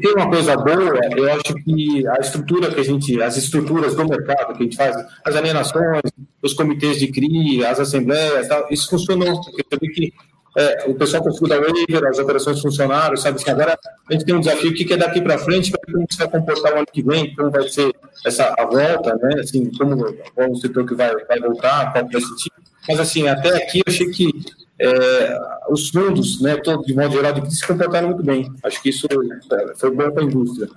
[0.00, 4.08] tem uma coisa boa, eu acho que a estrutura que a gente, as estruturas do
[4.08, 6.02] mercado que a gente faz, as alienações,
[6.42, 9.40] os comitês de CRI, as assembleias, tal, isso funcionou.
[9.40, 10.12] Porque eu vi que
[10.56, 13.36] é, o pessoal conseguiu dar waiver, as operações funcionaram, sabe?
[13.36, 16.28] Assim, agora a gente tem um desafio que é daqui para frente, como se vai
[16.28, 17.94] comportar o ano que vem, como vai ser
[18.24, 19.40] essa a volta, né?
[19.40, 22.50] Assim, como qual o setor que vai, vai voltar, qual vai sentir.
[22.88, 24.30] Mas assim, até aqui eu achei que
[24.78, 25.38] é,
[25.70, 28.52] os fundos, né, todo, de modo geral, de se comportaram muito bem.
[28.62, 30.68] Acho que isso é, foi bom para a indústria.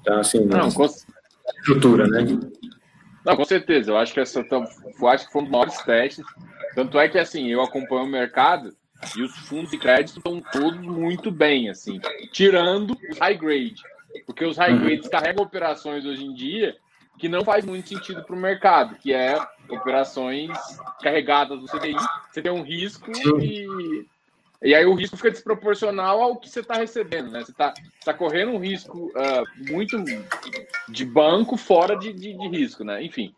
[0.00, 0.86] Então, assim, Não, com...
[1.60, 2.26] estrutura, né?
[3.24, 3.92] Não, com certeza.
[3.92, 6.24] Eu acho que essa, eu acho que foi um dos maiores testes.
[6.74, 8.74] Tanto é que assim, eu acompanho o mercado
[9.16, 12.00] e os fundos de crédito estão todos muito bem, assim,
[12.32, 13.82] tirando os high grade.
[14.26, 14.84] Porque os high uhum.
[14.84, 16.76] grades carregam operações hoje em dia
[17.18, 19.38] que não faz muito sentido para o mercado, que é
[19.68, 20.50] operações
[21.00, 21.96] carregadas do CDI.
[22.30, 24.06] Você tem um risco e,
[24.62, 27.40] e aí o risco fica desproporcional ao que você está recebendo, né?
[27.40, 30.02] Você está tá correndo um risco uh, muito
[30.88, 33.02] de banco fora de, de, de risco, né?
[33.02, 33.34] Enfim.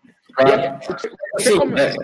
[1.39, 1.97] Sim, é,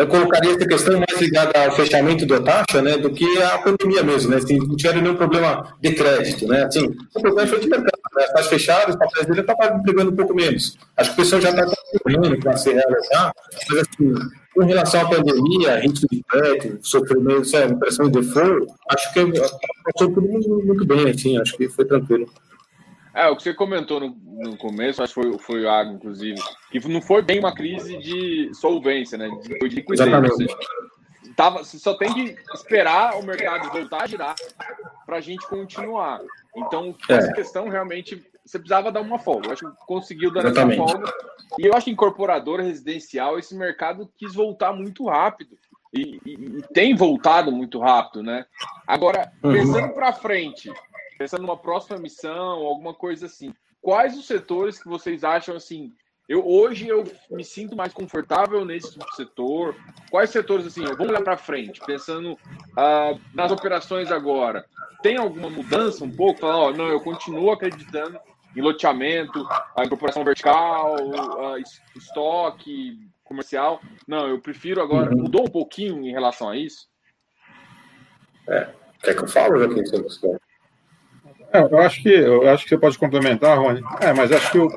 [0.00, 4.02] eu colocaria essa questão mais ligada ao fechamento da taxa, né, do que a pandemia
[4.02, 7.68] mesmo, né, assim, não tiveram nenhum problema de crédito, né, assim, o problema foi de
[7.68, 10.78] mercado, né, as taxas fechadas, os papéis dele estavam pegando um pouco menos.
[10.96, 11.66] Acho que o pessoal já está
[12.02, 13.34] correndo para se realizar,
[13.68, 14.14] mas assim,
[14.54, 20.14] com relação à pandemia, ritmo de crédito, sofrimento, sabe, impressão de default, acho que passou
[20.14, 22.26] tudo muito bem, assim, acho que foi tranquilo.
[23.14, 26.40] É, o que você comentou no, no começo, acho que foi, foi o Água, inclusive,
[26.70, 29.28] que não foi bem uma crise de solvência, né?
[29.42, 30.00] De, de liquidez.
[30.00, 30.56] Exatamente.
[31.36, 34.34] Tava, você só tem que esperar o mercado voltar a girar
[35.06, 36.20] para a gente continuar.
[36.56, 37.14] Então, é.
[37.14, 39.48] essa questão realmente você precisava dar uma folga.
[39.48, 40.82] Eu acho que conseguiu dar Exatamente.
[40.82, 41.12] essa folga.
[41.58, 45.56] E eu acho que incorporador residencial, esse mercado quis voltar muito rápido.
[45.92, 48.46] E, e, e tem voltado muito rápido, né?
[48.86, 49.52] Agora, uhum.
[49.52, 49.94] pensando uhum.
[49.94, 50.72] para frente,
[51.20, 53.52] pensando numa próxima missão, alguma coisa assim.
[53.82, 55.92] Quais os setores que vocês acham assim?
[56.26, 59.76] Eu hoje eu me sinto mais confortável nesse setor.
[60.10, 60.82] Quais setores assim?
[60.82, 64.64] Eu vou olhar para frente, pensando uh, nas operações agora.
[65.02, 66.40] Tem alguma mudança um pouco?
[66.40, 68.18] Falar, oh, não, eu continuo acreditando
[68.56, 71.58] em loteamento, a incorporação vertical, uh,
[71.94, 73.78] estoque comercial.
[74.08, 75.10] Não, eu prefiro agora.
[75.10, 75.24] Uhum.
[75.24, 76.88] Mudou um pouquinho em relação a isso?
[78.48, 78.72] É.
[79.02, 80.40] Quer que eu fale, Joaquim, sobre isso?
[81.52, 83.82] É, eu acho que eu acho que você pode complementar, Rony.
[84.00, 84.68] É, mas acho que o,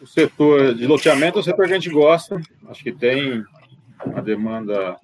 [0.00, 2.40] o setor de loteamento é o setor que a gente gosta.
[2.68, 3.44] Acho que tem
[4.04, 4.96] uma demanda.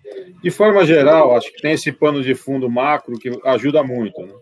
[0.42, 4.20] De forma geral, acho que tem esse pano de fundo macro que ajuda muito.
[4.20, 4.34] Né?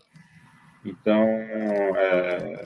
[0.84, 2.64] Então, é,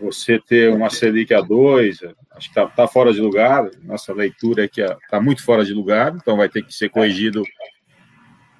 [0.00, 3.68] você ter uma Selic a 2, acho que está tá fora de lugar.
[3.82, 7.42] Nossa leitura é que está muito fora de lugar, então vai ter que ser corrigido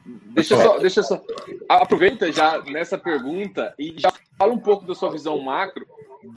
[0.08, 1.22] Deixa só, deixa só.
[1.68, 5.86] Aproveita já nessa pergunta e já fala um pouco da sua visão macro,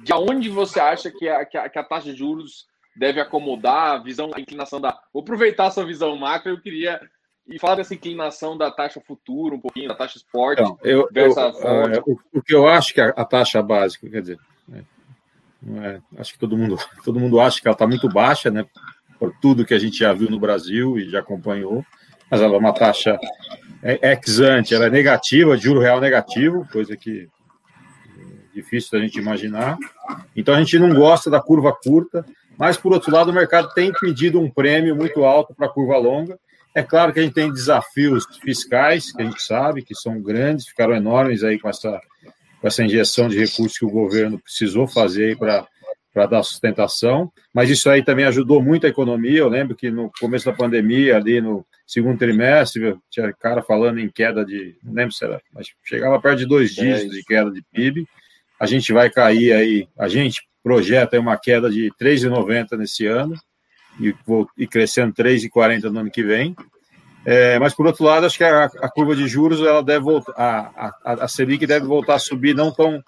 [0.03, 3.93] de onde você acha que a, que a, que a taxa de juros deve acomodar,
[3.93, 4.99] a visão, a inclinação da.
[5.13, 6.99] Vou aproveitar a sua visão macro, eu queria
[7.47, 10.62] e falar dessa inclinação da taxa futura, um pouquinho, da taxa esporte.
[10.62, 14.21] Então, eu, eu, é, o, o, que eu acho que a, a taxa básica, quer
[14.21, 14.39] dizer,
[14.73, 14.84] é,
[15.77, 18.65] é, acho que todo mundo, todo mundo acha que ela está muito baixa, né?
[19.17, 21.86] Por tudo que a gente já viu no Brasil e já acompanhou
[22.31, 23.19] mas ela é uma taxa
[23.84, 27.28] ex ante, ela é negativa, juro real negativo, coisa que
[28.17, 29.78] é difícil da gente imaginar.
[30.36, 32.26] Então a gente não gosta da curva curta,
[32.58, 35.98] mas por outro lado o mercado tem pedido um prêmio muito alto para a curva
[35.98, 36.38] longa.
[36.74, 40.67] É claro que a gente tem desafios fiscais, que a gente sabe que são grandes,
[40.67, 42.00] ficaram enormes aí com essa,
[42.62, 45.67] com essa injeção de recursos que o governo precisou fazer para
[46.13, 49.39] para dar sustentação, mas isso aí também ajudou muito a economia.
[49.39, 54.08] Eu lembro que no começo da pandemia, ali no segundo trimestre, tinha cara falando em
[54.08, 57.51] queda de, não lembro se era, mas chegava perto de dois é dígitos de queda
[57.51, 58.08] de PIB.
[58.58, 63.36] A gente vai cair aí, a gente projeta uma queda de 3,90 nesse ano
[63.99, 64.15] e,
[64.58, 66.56] e crescendo 3,40 no ano que vem.
[67.25, 70.32] É, mas por outro lado, acho que a, a, curva de juros ela deve voltar,
[70.38, 73.04] a, a, a Selic deve voltar a subir não tão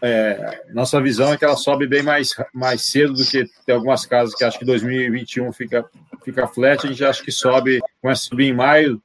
[0.00, 4.06] é, nossa visão é que ela sobe bem mais, mais cedo do que tem algumas
[4.06, 5.84] casas que acho que 2021 fica,
[6.24, 9.02] fica flat, a gente acha que sobe, começa a subir em maio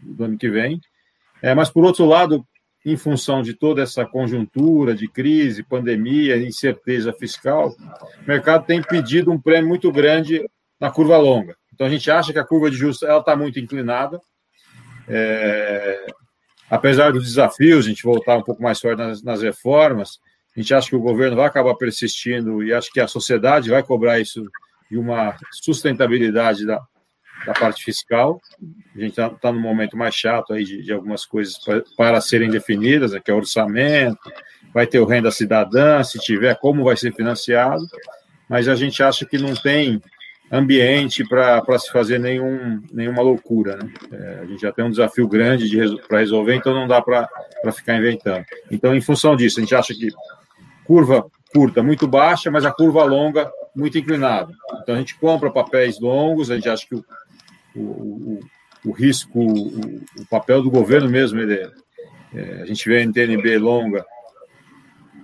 [0.00, 0.80] do ano que vem.
[1.40, 2.46] É, mas, por outro lado,
[2.84, 9.30] em função de toda essa conjuntura de crise, pandemia, incerteza fiscal, o mercado tem pedido
[9.32, 10.44] um prêmio muito grande
[10.78, 11.56] na curva longa.
[11.72, 14.20] Então, a gente acha que a curva de juros está muito inclinada.
[15.08, 16.06] É,
[16.72, 20.18] apesar dos desafios, a gente voltar um pouco mais forte nas, nas, reformas,
[20.56, 23.82] a gente acha que o governo vai acabar persistindo e acho que a sociedade vai
[23.82, 24.42] cobrar isso
[24.90, 26.80] e uma sustentabilidade da,
[27.44, 28.40] da parte fiscal.
[28.96, 32.20] A gente está tá num momento mais chato aí de, de algumas coisas pra, para
[32.22, 34.32] serem definidas, né, que é orçamento,
[34.72, 37.84] vai ter o renda cidadã, se tiver, como vai ser financiado,
[38.48, 40.00] mas a gente acha que não tem
[40.52, 43.76] ambiente para se fazer nenhum, nenhuma loucura.
[43.76, 43.90] Né?
[44.12, 47.26] É, a gente já tem um desafio grande de, para resolver, então não dá para
[47.72, 48.44] ficar inventando.
[48.70, 50.08] Então, em função disso, a gente acha que
[50.84, 54.52] curva curta muito baixa, mas a curva longa muito inclinada.
[54.82, 57.04] Então, a gente compra papéis longos, a gente acha que o,
[57.74, 58.40] o, o,
[58.86, 61.70] o risco, o, o, papel do governo mesmo, ele é,
[62.34, 64.04] é, a gente vê a NTNB longa,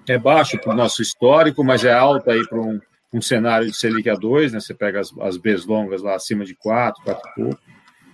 [0.06, 2.78] é baixo para o nosso histórico, mas é alta aí para um
[3.12, 4.60] um cenário de Selic a 2, né?
[4.60, 7.60] Você pega as, as Bs longas lá acima de 4, 4 e pouco.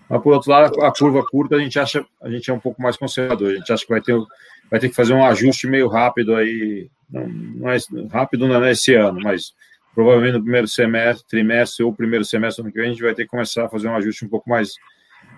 [0.08, 2.80] Mas, por outro lado, a curva curta a gente acha, a gente é um pouco
[2.80, 3.50] mais conservador.
[3.50, 4.14] A gente acha que vai ter,
[4.70, 7.76] vai ter que fazer um ajuste meio rápido aí, não, não é
[8.10, 9.52] rápido não é esse ano, mas
[9.94, 13.14] provavelmente no primeiro semestre, trimestre ou primeiro semestre do ano que vem, a gente vai
[13.14, 14.74] ter que começar a fazer um ajuste um pouco mais,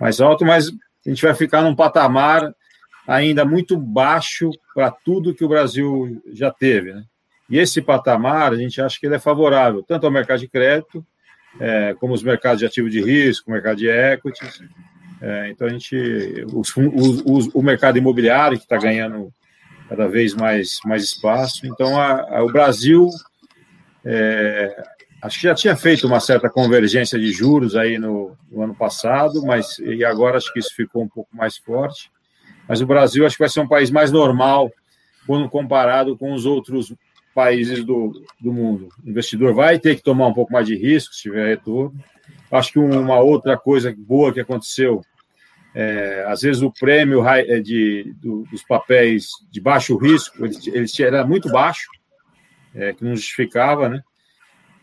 [0.01, 2.53] mais alto, mas a gente vai ficar num patamar
[3.07, 7.05] ainda muito baixo para tudo que o Brasil já teve, né?
[7.49, 11.05] E esse patamar, a gente acha que ele é favorável, tanto ao mercado de crédito,
[11.61, 14.63] é, como os mercados de ativo de risco, mercado de equities.
[15.21, 16.73] É, então, a gente, os,
[17.25, 19.33] os, o mercado imobiliário, que está ganhando
[19.89, 21.67] cada vez mais, mais espaço.
[21.67, 23.09] Então, a, a, o Brasil,
[24.05, 24.85] é,
[25.23, 29.45] acho que já tinha feito uma certa convergência de juros aí no, no, ano passado,
[29.45, 32.11] mas e agora acho que isso ficou um pouco mais forte.
[32.69, 34.71] Mas o Brasil acho que vai ser um país mais normal
[35.27, 36.93] quando comparado com os outros
[37.37, 38.88] países do, do mundo.
[39.05, 41.94] O investidor vai ter que tomar um pouco mais de risco se tiver retorno.
[42.51, 45.03] Acho que uma outra coisa boa que aconteceu,
[45.75, 50.87] é, às vezes o prêmio é, de, do, dos papéis de baixo risco, ele, ele
[51.01, 51.90] era muito baixo,
[52.75, 54.01] é, que não justificava, né?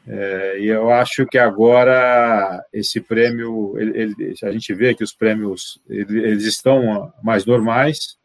[0.06, 5.14] É, e eu acho que agora esse prêmio, ele, ele, a gente vê que os
[5.14, 8.18] prêmios eles estão mais normais.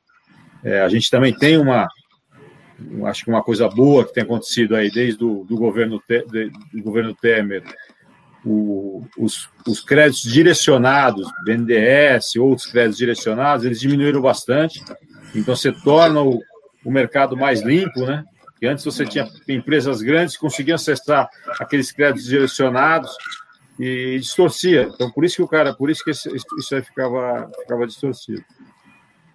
[0.62, 1.88] É, a gente também tem uma,
[3.06, 6.02] acho que uma coisa boa que tem acontecido aí desde o do governo,
[6.72, 7.62] do governo Temer,
[8.44, 14.82] o, os, os, créditos direcionados, BNDES, outros créditos direcionados, eles diminuíram bastante,
[15.34, 16.40] então você torna o,
[16.84, 18.24] o mercado mais limpo, né?
[18.44, 21.28] Porque antes você tinha empresas grandes que conseguiam acessar
[21.60, 23.10] aqueles créditos direcionados
[23.78, 24.88] e distorcia.
[24.92, 28.44] Então, por isso que o cara, por isso que isso aí ficava, ficava distorcido.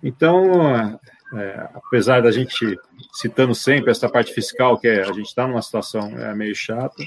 [0.03, 0.99] Então,
[1.33, 2.77] é, apesar da gente
[3.11, 7.03] citando sempre essa parte fiscal, que é, a gente está numa situação é, meio chata,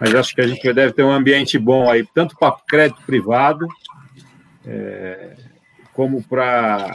[0.00, 3.66] mas acho que a gente deve ter um ambiente bom aí, tanto para crédito privado,
[4.66, 5.36] é,
[5.92, 6.94] como para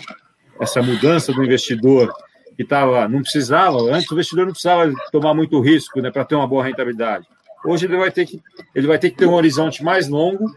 [0.59, 2.13] essa mudança do investidor
[2.55, 6.35] que estava, não precisava, antes o investidor não precisava tomar muito risco né, para ter
[6.35, 7.27] uma boa rentabilidade.
[7.65, 8.41] Hoje ele vai ter que
[8.75, 10.53] ele vai ter que ter um horizonte mais longo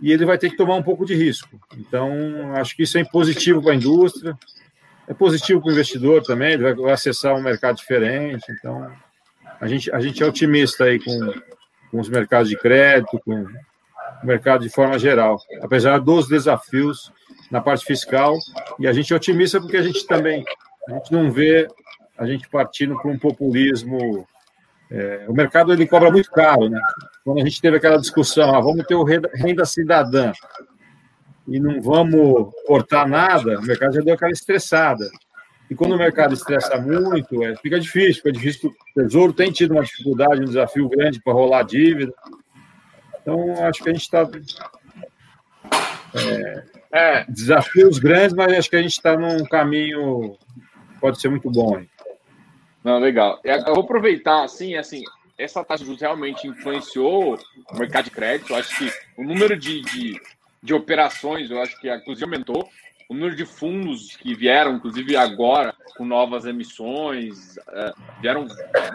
[0.00, 1.60] e ele vai ter que tomar um pouco de risco.
[1.76, 2.12] Então,
[2.54, 4.36] acho que isso é positivo para a indústria,
[5.08, 8.44] é positivo para o investidor também, ele vai acessar um mercado diferente.
[8.50, 8.92] Então,
[9.60, 11.32] a gente, a gente é otimista aí com,
[11.90, 13.46] com os mercados de crédito, com
[14.22, 17.10] o mercado de forma geral, apesar dos desafios
[17.50, 18.36] na parte fiscal.
[18.78, 20.44] E a gente é otimista porque a gente também
[20.88, 21.68] a gente não vê
[22.16, 24.26] a gente partindo para um populismo.
[24.90, 26.80] É, o mercado ele cobra muito caro, né?
[27.24, 30.32] Quando a gente teve aquela discussão, ah, vamos ter o renda, cidadã,
[31.48, 35.08] e não vamos cortar nada, o mercado já deu aquela estressada.
[35.70, 38.70] E quando o mercado estressa muito, é, fica difícil, fica difícil.
[38.70, 42.12] O Tesouro tem tido uma dificuldade, um desafio grande para rolar dívida.
[43.20, 44.28] Então, acho que a gente está.
[46.14, 47.24] É, é.
[47.28, 50.38] Desafios grandes, mas acho que a gente está num caminho
[51.00, 51.82] pode ser muito bom.
[52.82, 53.38] Não, legal.
[53.44, 55.02] Eu vou aproveitar, assim, assim,
[55.36, 57.38] essa taxa de juros realmente influenciou
[57.70, 58.52] o mercado de crédito.
[58.52, 60.20] Eu acho que o número de, de
[60.62, 62.68] de operações, eu acho que inclusive aumentou.
[63.08, 68.46] O número de fundos que vieram, inclusive agora, com novas emissões, uh, vieram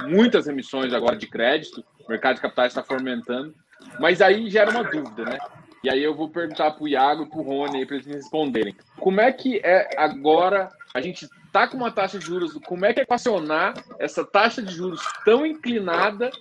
[0.07, 3.55] muitas emissões agora de crédito, o mercado de capitais está fomentando.
[3.99, 5.37] Mas aí gera uma dúvida, né?
[5.83, 8.13] E aí eu vou perguntar para o Iago e para o Rony para eles me
[8.13, 8.75] responderem.
[8.99, 12.93] Como é que é agora a gente está com uma taxa de juros, como é
[12.93, 16.31] que é equacionar essa taxa de juros tão inclinada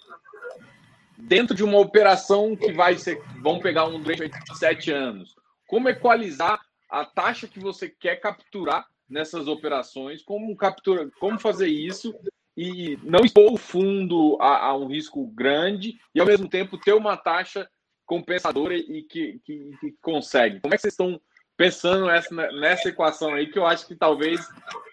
[1.22, 5.34] dentro de uma operação que vai ser, vamos pegar um durante sete anos,
[5.66, 12.14] como equalizar a taxa que você quer capturar nessas operações, como captura, como fazer isso?
[12.54, 16.92] E não expor o fundo a, a, um risco grande e ao mesmo tempo ter
[16.92, 17.66] uma taxa
[18.04, 20.60] compensadora e que, que, que consegue.
[20.60, 21.18] Como é que vocês estão
[21.56, 24.40] pensando nessa, nessa equação aí, que eu acho que talvez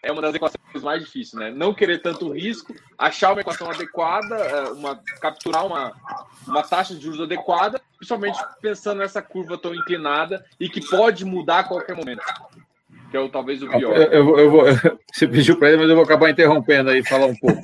[0.03, 1.51] é uma das equações mais difíceis, né?
[1.51, 5.93] Não querer tanto risco, achar uma equação adequada, é, uma, capturar uma,
[6.47, 11.59] uma taxa de juros adequada principalmente pensando nessa curva tão inclinada e que pode mudar
[11.59, 12.21] a qualquer momento.
[13.11, 13.95] Que é o, talvez o pior.
[13.95, 14.63] Eu, eu, eu vou,
[15.11, 17.61] você pediu para ele, mas eu vou acabar interrompendo aí falar um pouco.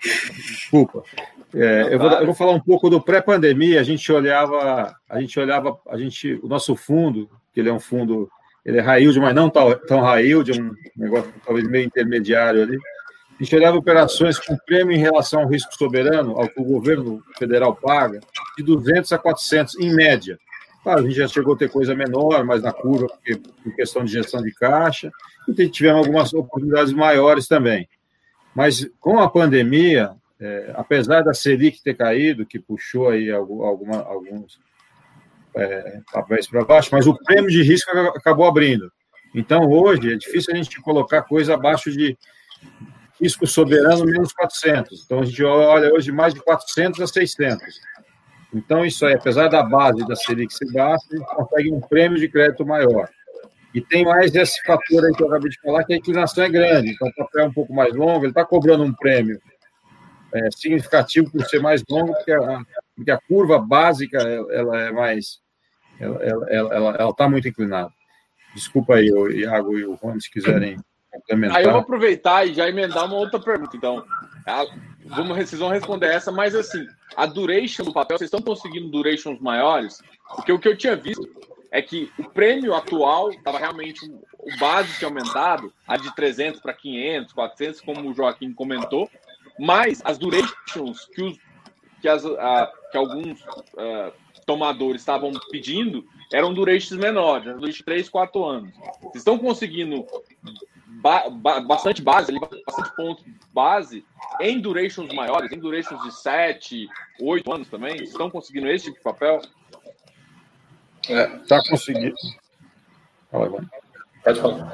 [0.00, 1.04] Desculpa.
[1.52, 3.80] É, eu, vou, eu, vou, falar um pouco do pré-pandemia.
[3.80, 7.80] A gente olhava, a gente olhava, a gente, o nosso fundo, que ele é um
[7.80, 8.30] fundo,
[8.64, 12.62] ele é high yield, mas não tão, tão yield, é um negócio talvez meio intermediário
[12.62, 12.76] ali.
[13.38, 17.22] A gente olhava operações com prêmio em relação ao risco soberano, ao que o governo
[17.38, 18.20] federal paga,
[18.56, 20.38] de 200 a 400, em média.
[20.82, 24.04] Claro, a gente já chegou a ter coisa menor, mas na curva, porque, em questão
[24.04, 25.10] de gestão de caixa,
[25.48, 27.88] e tivemos algumas oportunidades maiores também.
[28.54, 34.58] Mas com a pandemia, é, apesar da Selic ter caído, que puxou aí alguma, alguns
[35.56, 38.90] é, papéis para baixo, mas o prêmio de risco acabou abrindo.
[39.34, 42.16] Então, hoje, é difícil a gente colocar coisa abaixo de
[43.20, 45.04] risco soberano menos 400.
[45.04, 47.80] Então, a gente olha hoje mais de 400 a 600.
[48.52, 52.18] Então, isso aí, apesar da base da Selic ser baixa, a gente consegue um prêmio
[52.18, 53.08] de crédito maior.
[53.72, 56.48] E tem mais esse fator aí que eu acabei de falar, que a inclinação é
[56.48, 56.90] grande.
[56.90, 59.40] Então, o papel é um pouco mais longo, ele está cobrando um prêmio
[60.34, 62.62] é, significativo por ser mais longo, porque a,
[63.00, 65.40] porque a curva básica ela é mais.
[65.98, 67.90] Ela está muito inclinada.
[68.54, 70.76] Desculpa aí, o Iago e o Rony, se quiserem
[71.10, 71.56] complementar.
[71.56, 73.74] Aí eu vou aproveitar e já emendar uma outra pergunta.
[73.74, 74.04] Então,
[74.46, 74.66] a,
[75.06, 76.86] vamos, vocês vão responder essa, mas assim,
[77.16, 80.02] a duration do papel, vocês estão conseguindo durations maiores?
[80.36, 81.26] Porque o que eu tinha visto
[81.70, 84.04] é que o prêmio atual estava realmente
[84.38, 89.08] o base tinha aumentado, a de 300 para 500, 400, como o Joaquim comentou,
[89.58, 91.38] mas as durations que, os,
[92.00, 94.12] que, as, a, que alguns uh,
[94.46, 98.74] tomadores estavam pedindo eram durations menores, de 3, 4 anos.
[99.00, 100.06] Vocês estão conseguindo
[100.86, 104.04] ba ba bastante base, bastante ponto base
[104.40, 106.88] em durations maiores, em durations de 7,
[107.20, 107.96] 8 anos também?
[107.96, 109.40] Vocês estão conseguindo esse tipo de papel?
[111.02, 112.14] Está é, conseguindo.
[113.30, 113.50] Fala,
[114.24, 114.72] Pode falar.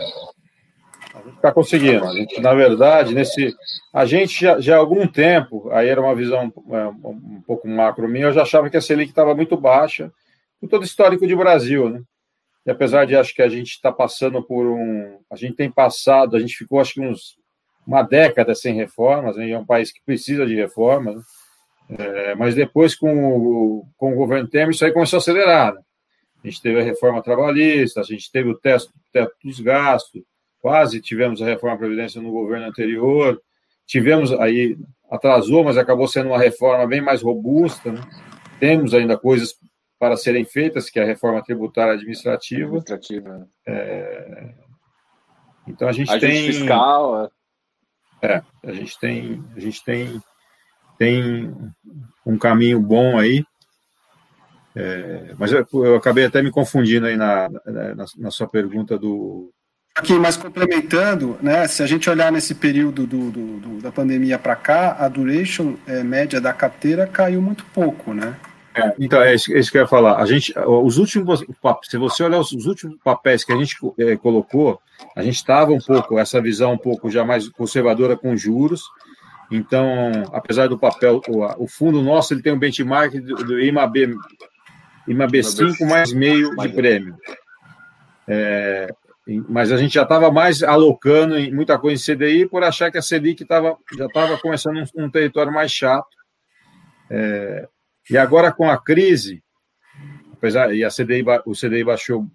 [1.35, 2.07] Está conseguindo.
[2.13, 3.55] Gente, na verdade, nesse.
[3.93, 8.09] A gente já, já há algum tempo, aí era uma visão é, um pouco macro
[8.09, 10.13] minha, eu já achava que a Selic estava muito baixa,
[10.61, 12.03] com todo o histórico de Brasil, né?
[12.67, 15.19] E apesar de acho que a gente está passando por um.
[15.31, 17.37] A gente tem passado, a gente ficou acho que uns
[17.87, 19.51] uma década sem reformas, né?
[19.51, 21.23] é um país que precisa de reformas, né?
[21.99, 25.73] é, mas depois com o, com o governo Temer isso aí começou a acelerar.
[25.73, 25.81] Né?
[26.43, 30.21] A gente teve a reforma trabalhista, a gente teve o teto, teto dos gastos,
[30.67, 33.41] quase tivemos a reforma da Previdência no governo anterior,
[33.87, 34.77] tivemos aí,
[35.09, 38.01] atrasou, mas acabou sendo uma reforma bem mais robusta, né?
[38.59, 39.55] temos ainda coisas
[39.97, 42.79] para serem feitas, que é a reforma tributária administrativa.
[42.79, 43.49] administrativa.
[43.65, 44.55] É...
[45.69, 47.31] Então a gente a tem fiscal.
[48.21, 48.27] É.
[48.27, 50.21] é, a gente tem a gente tem
[50.99, 51.55] tem
[52.27, 53.45] um caminho bom aí.
[54.75, 59.55] É, mas eu, eu, acabei até me confundindo aí na, na, na sua pergunta do,
[59.97, 64.39] Aqui, mas complementando, né, se a gente olhar nesse período do, do, do da pandemia
[64.39, 68.37] para cá, a duration é, média da carteira caiu muito pouco, né?
[68.75, 70.21] É, então, é isso, é isso, que eu ia falar.
[70.21, 71.43] A gente, os últimos,
[71.85, 74.79] se você olhar os, os últimos papéis que a gente é, colocou,
[75.17, 78.83] a gente estava um pouco, essa visão um pouco já mais conservadora com juros.
[79.51, 84.15] Então, apesar do papel, o, o fundo nosso ele tem um benchmark do, do IMAB,
[85.09, 87.17] IMAB 5 mais meio de prêmio.
[88.29, 88.93] É,
[89.49, 92.99] mas a gente já estava mais alocando em muita coisa em CDI por achar que
[92.99, 96.09] a Selic tava, já estava começando um, um, território mais chato.
[97.11, 97.69] É,
[98.09, 99.43] e agora com a crise,
[100.33, 102.27] apesar e a CDI, o CDI baixou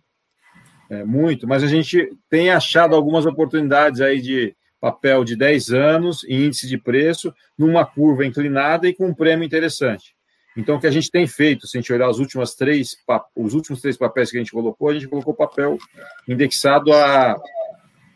[0.90, 6.24] é, muito, mas a gente tem achado algumas oportunidades aí de papel de 10 anos
[6.26, 10.14] índice de preço, numa curva inclinada e com um prêmio interessante.
[10.56, 12.96] Então, o que a gente tem feito, se a gente olhar os últimos três,
[13.36, 15.78] os últimos três papéis que a gente colocou, a gente colocou papel
[16.28, 17.36] indexado à,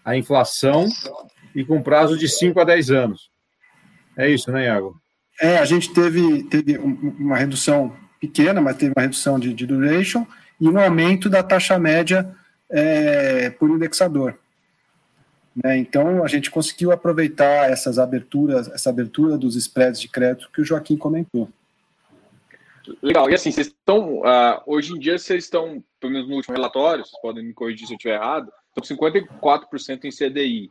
[0.03, 0.85] à inflação
[1.55, 3.29] e com prazo de 5 a 10 anos.
[4.17, 4.99] É isso, né, Iago?
[5.41, 10.25] É, a gente teve, teve uma redução pequena, mas teve uma redução de, de duration
[10.59, 12.29] e um aumento da taxa média
[12.69, 14.37] é, por indexador.
[15.63, 15.77] Né?
[15.77, 20.65] Então, a gente conseguiu aproveitar essas aberturas, essa abertura dos spreads de crédito que o
[20.65, 21.49] Joaquim comentou.
[23.01, 23.29] Legal.
[23.29, 24.19] E assim, vocês estão.
[24.19, 27.87] Uh, hoje em dia, vocês estão, pelo menos no último relatório, vocês podem me corrigir
[27.87, 30.69] se eu estiver errado, estão com 54% em CDI.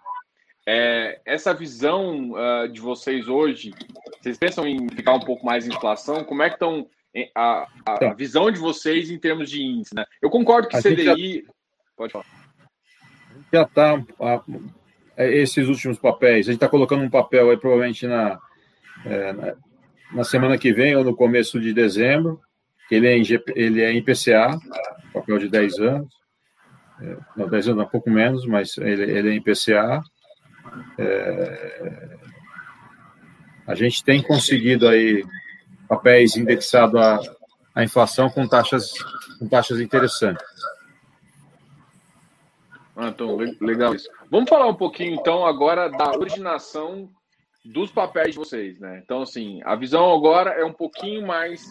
[0.66, 3.74] É, essa visão uh, de vocês hoje,
[4.20, 6.24] vocês pensam em ficar um pouco mais em inflação?
[6.24, 6.88] Como é que estão
[7.34, 8.14] a, a, a, tá.
[8.14, 9.94] visão de vocês em termos de índice?
[9.94, 10.04] Né?
[10.22, 11.44] Eu concordo que a CDI.
[11.44, 11.52] Já...
[11.96, 12.26] Pode falar.
[13.52, 14.04] Já está.
[15.16, 18.38] É, esses últimos papéis, a gente está colocando um papel aí, provavelmente na,
[19.04, 19.56] é, na,
[20.14, 22.40] na, semana que vem ou no começo de dezembro.
[22.90, 23.22] ele é em,
[23.54, 24.58] ele é em PCA,
[25.12, 26.14] papel de 10 anos.
[27.00, 30.00] É, não, 10 anos, um pouco menos, mas ele, ele é em PCA.
[30.98, 32.18] É,
[33.66, 35.24] a gente tem conseguido aí
[35.88, 37.20] papéis indexados à,
[37.74, 38.92] à inflação com taxas,
[39.38, 40.44] com taxas interessantes.
[42.96, 44.08] Ah, então, legal isso.
[44.30, 47.10] Vamos falar um pouquinho, então, agora da originação
[47.64, 49.00] dos papéis de vocês, né?
[49.02, 51.64] Então, assim, a visão agora é um pouquinho mais.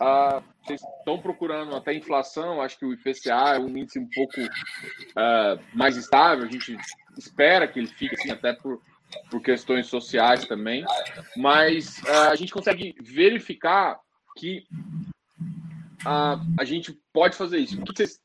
[0.00, 4.40] Uh, vocês estão procurando até inflação, acho que o IPCA é um índice um pouco
[4.40, 6.74] uh, mais estável, a gente
[7.18, 8.80] espera que ele fique assim, até por,
[9.30, 10.84] por questões sociais também,
[11.36, 14.00] mas uh, a gente consegue verificar
[14.38, 14.64] que
[16.06, 17.78] a gente pode fazer isso.
[17.78, 18.18] O que vocês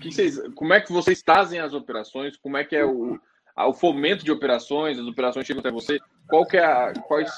[0.00, 2.36] que vocês, como é que vocês fazem as operações?
[2.36, 3.18] Como é que é o,
[3.56, 4.98] o fomento de operações?
[4.98, 5.98] As operações chegam até você?
[6.32, 7.30] Qual que é a, quais,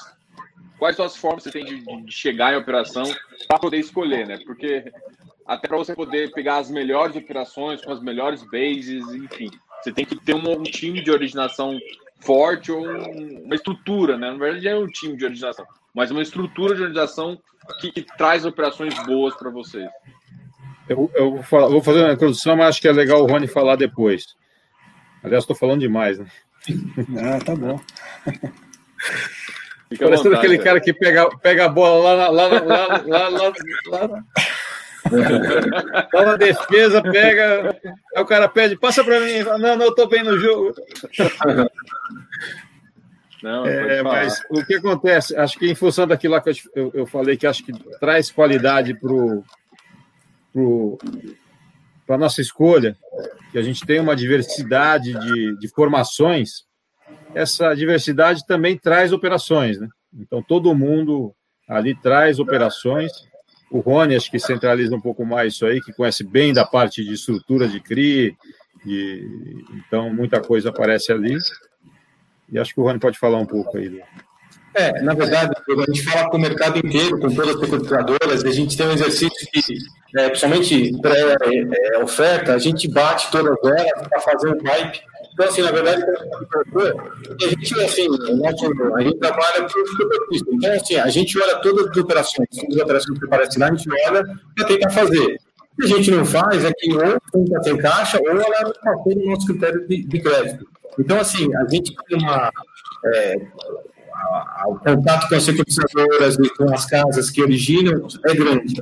[0.79, 3.03] quais são as formas que você tem de, de chegar em operação
[3.45, 4.39] para poder escolher, né?
[4.45, 4.89] Porque
[5.45, 9.51] até para você poder pegar as melhores operações com as melhores bases, enfim,
[9.83, 11.77] você tem que ter um, um time de originação
[12.21, 14.31] forte ou um, uma estrutura, né?
[14.31, 17.37] Na verdade, é um time de originação, mas uma estrutura de organização
[17.81, 19.89] que, que traz operações boas para vocês.
[20.87, 23.45] Eu, eu vou, falar, vou, fazer uma introdução, mas acho que é legal o Rony
[23.45, 24.37] falar depois.
[25.21, 26.27] Aliás, estou falando demais, né?
[27.19, 27.77] Ah, tá bom.
[29.89, 33.29] Fica Parecendo vontade, aquele cara que pega, pega a bola lá, lá, lá, lá, lá,
[33.29, 33.49] lá,
[33.91, 34.23] lá,
[36.13, 37.77] lá na defesa, pega,
[38.15, 40.73] aí o cara pede, passa para mim, não, não, eu tô bem no jogo.
[43.43, 45.35] Não, é, mas o que acontece?
[45.37, 49.13] Acho que em função daquilo que eu, eu falei, que acho que traz qualidade para
[49.13, 49.43] o
[52.07, 52.95] para a nossa escolha,
[53.51, 56.63] que a gente tem uma diversidade de, de formações,
[57.33, 59.87] essa diversidade também traz operações, né?
[60.13, 61.33] Então, todo mundo
[61.67, 63.11] ali traz operações.
[63.69, 67.03] O Rony, acho que centraliza um pouco mais isso aí, que conhece bem da parte
[67.03, 68.35] de estrutura de CRI,
[68.85, 69.27] de...
[69.73, 71.37] então muita coisa aparece ali.
[72.49, 74.01] E acho que o Rony pode falar um pouco aí.
[74.75, 78.51] É, na verdade, a gente fala com o mercado inteiro, com todas as securitizadoras, a
[78.51, 79.61] gente tem um exercício que,
[80.17, 85.01] é, principalmente pré-oferta, a gente bate todas elas para fazer um pipe.
[85.35, 88.07] Então, assim, na verdade, a gente, assim,
[88.95, 90.45] a gente trabalha por superfície.
[90.49, 93.75] Então, assim, a gente olha todas as operações, todas as operações que aparecem lá, a
[93.75, 94.23] gente olha
[94.55, 95.37] para tentar fazer.
[95.73, 98.71] O que a gente não faz é que ou está sem caixa ou ela não
[98.81, 100.65] passou no nosso critério de, de crédito.
[100.97, 102.49] Então, assim, a gente tem uma.
[103.13, 103.35] É,
[104.67, 108.81] o contato com as securitizadoras e com as casas que originam é grande.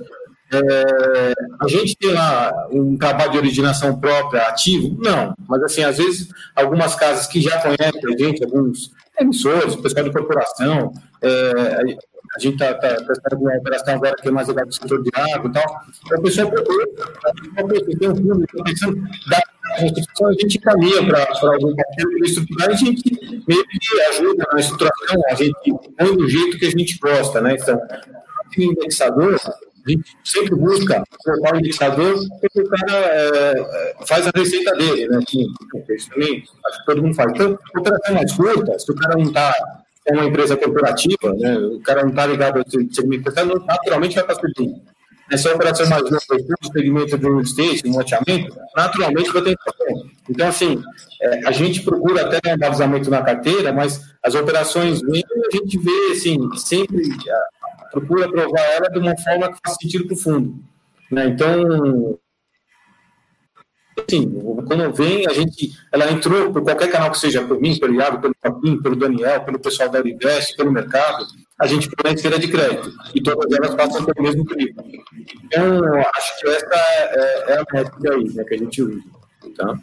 [0.53, 4.95] É, a gente tem lá um trabalho de originação própria ativo?
[5.01, 10.03] Não, mas assim, às vezes algumas casas que já conhecem a gente, alguns emissores, pessoal
[10.03, 11.95] de corporação, é,
[12.35, 15.03] a gente está tá, tá fazendo uma operação agora que é mais ligada ao setor
[15.03, 15.81] de água e tal.
[16.05, 16.87] Então, a pessoa procura,
[17.99, 19.03] tem um fundo, está pensando,
[19.77, 25.21] a gente caminha para algum parceiro estruturar e a gente meio que ajuda na estruturação,
[25.29, 27.55] a gente põe do jeito que a gente gosta, né?
[27.59, 27.79] Então,
[28.57, 29.39] indexador,
[29.85, 35.07] a gente sempre busca colocar o indexador porque o cara é, faz a receita dele,
[35.07, 35.19] né?
[35.27, 35.45] Que,
[35.93, 37.31] isso também, acho que todo mundo faz.
[37.33, 39.53] Então, operação mais curta, se o cara não está
[40.05, 44.23] é uma empresa corporativa, né, o cara não está ligado ao segmento prestado, naturalmente vai
[44.25, 44.75] para perder.
[45.31, 50.09] Essa operação mais longa, o segmento do estate, um loteamento, naturalmente vai ter inflação.
[50.29, 50.83] Então, assim,
[51.21, 55.77] é, a gente procura até um balizamento na carteira, mas as operações vêm a gente
[55.77, 57.62] vê, assim, sempre a,
[57.93, 60.63] procura provar ela de uma forma que faz sentido para o fundo.
[61.11, 61.27] Né?
[61.27, 62.17] Então,
[64.09, 64.31] Sim,
[64.67, 68.19] quando vem, a gente, ela entrou por qualquer canal que seja, por mim, pelo Iago,
[68.19, 71.25] pelo Papinho, pelo Daniel, pelo pessoal da Univest, pelo mercado,
[71.59, 72.91] a gente põe a esteira de crédito.
[73.13, 74.83] E todas elas passam pelo mesmo crivo.
[75.45, 75.79] Então,
[76.15, 79.01] acho que essa é, é a métrica aí, né, que a gente usa.
[79.55, 79.79] Tá?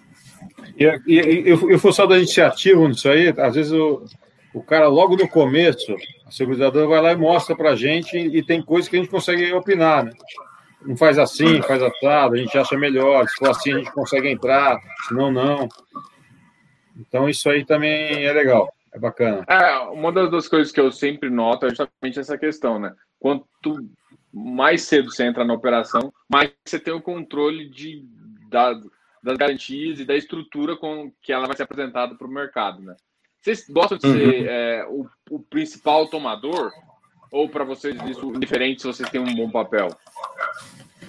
[0.76, 4.04] E, e, e, e o da gente ser ativo nisso aí, às vezes o,
[4.52, 5.94] o cara, logo no começo,
[6.26, 9.10] a seguradora vai lá e mostra para a gente e tem coisas que a gente
[9.10, 10.12] consegue opinar, né?
[10.82, 14.28] não faz assim, faz assado, a gente acha melhor, se for assim a gente consegue
[14.28, 15.68] entrar, se não, não.
[16.96, 19.44] Então isso aí também é legal, é bacana.
[19.48, 22.94] É, uma das coisas que eu sempre noto é justamente essa questão, né?
[23.18, 23.46] Quanto
[24.32, 28.04] mais cedo você entra na operação, mais você tem o controle de,
[28.48, 28.72] da,
[29.22, 32.94] das garantias e da estrutura com que ela vai ser apresentada para o mercado, né?
[33.40, 34.46] Vocês gostam de ser uhum.
[34.46, 36.70] é, o, o principal tomador
[37.32, 39.88] ou para vocês isso indiferente se vocês têm um bom papel?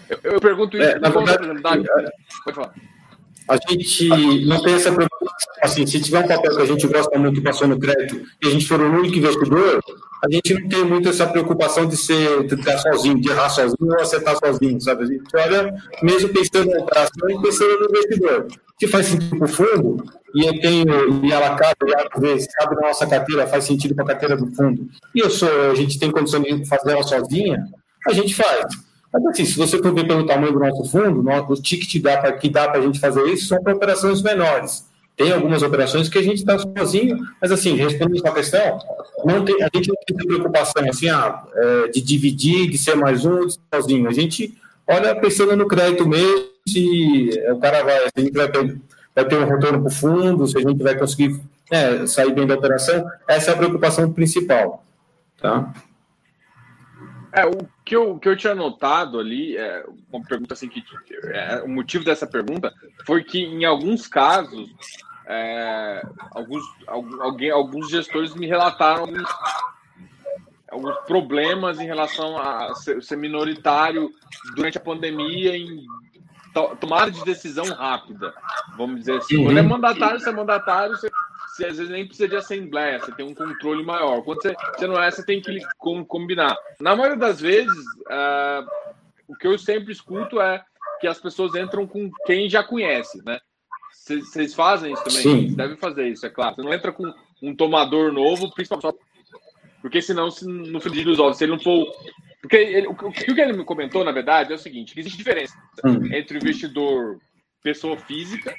[0.09, 1.85] Eu, eu pergunto isso é, na verdade, realidade.
[1.89, 2.09] É,
[2.45, 2.73] Pode falar.
[3.49, 5.53] a gente não tem essa preocupação.
[5.61, 8.47] Assim, se tiver um papel que a gente gosta muito e passou no crédito e
[8.47, 9.81] a gente for o único investidor,
[10.23, 13.91] a gente não tem muito essa preocupação de ser de ficar sozinho, de errar sozinho
[13.91, 15.03] ou acertar sozinho, sabe?
[15.03, 18.47] A gente olha mesmo pensando na operação e pensando no investidor.
[18.79, 20.03] Que faz sentido para o fundo,
[20.35, 24.37] e eu tenho, e ela cabe, cabe na nossa carteira, faz sentido para a carteira
[24.37, 27.65] do fundo, e eu sou, a gente tem condição de fazer ela sozinha,
[28.07, 28.65] a gente faz.
[29.13, 32.31] Mas assim, se você for ver pelo tamanho do nosso fundo, o ticket dá pra,
[32.33, 34.89] que dá para a gente fazer isso são para operações menores.
[35.17, 38.79] Tem algumas operações que a gente está sozinho, mas assim, respondendo sua questão,
[39.25, 43.25] não tem, a gente não tem preocupação assim, ah, é, de dividir, de ser mais
[43.25, 44.07] um, de ser sozinho.
[44.07, 44.57] A gente
[44.87, 48.49] olha pensando no crédito mesmo, se o cara vai, a gente vai
[49.15, 52.45] vai ter um retorno para o fundo, se a gente vai conseguir é, sair bem
[52.47, 54.83] da operação, essa é a preocupação principal.
[55.37, 55.73] Tá?
[57.33, 60.83] É, o que eu, que eu tinha notado ali, é, uma pergunta assim, que
[61.25, 62.73] é, o motivo dessa pergunta
[63.05, 64.69] foi que em alguns casos,
[65.25, 69.29] é, alguns, alguém, alguns gestores me relataram alguns,
[70.69, 74.11] alguns problemas em relação a ser, ser minoritário
[74.55, 75.85] durante a pandemia em
[76.53, 78.33] tomada de decisão rápida,
[78.77, 79.37] vamos dizer assim.
[79.37, 79.45] Uhum.
[79.45, 81.09] Quando é mandatário, você é mandatário, você
[81.51, 84.21] você às vezes nem precisa de assembleia, você tem um controle maior.
[84.23, 85.59] Quando você, você não é, você tem que
[86.07, 86.55] combinar.
[86.79, 87.77] Na maioria das vezes,
[88.07, 88.65] uh,
[89.27, 90.63] o que eu sempre escuto é
[91.01, 93.37] que as pessoas entram com quem já conhece, né?
[93.91, 95.21] Vocês fazem isso também?
[95.21, 95.53] Sim.
[95.53, 96.55] Devem fazer isso, é claro.
[96.55, 98.97] Você não entra com um tomador novo, principalmente
[99.81, 101.91] porque senão, se no frigir dos ovos, se ele não for.
[102.41, 105.55] Porque ele, o, o, que ele me comentou, na verdade, é o seguinte: existe diferença
[105.85, 106.07] hum.
[106.13, 107.19] entre o investidor
[107.63, 108.53] pessoa física,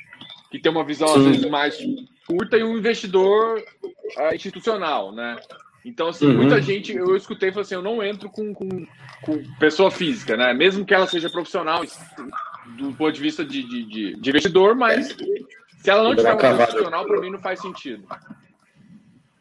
[0.51, 1.19] que tem uma visão, Sim.
[1.19, 1.79] às vezes, mais
[2.27, 5.37] curta e um investidor uh, institucional, né?
[5.85, 6.37] Então, assim, uhum.
[6.37, 8.69] muita gente, eu escutei e falei assim, eu não entro com, com,
[9.23, 10.55] com, pessoa física, né?
[10.55, 11.83] Mesmo que ela seja profissional
[12.77, 16.57] do ponto de vista de, de, de, de investidor, mas se ela não tiver uma
[16.57, 18.07] profissional, para mim não faz sentido.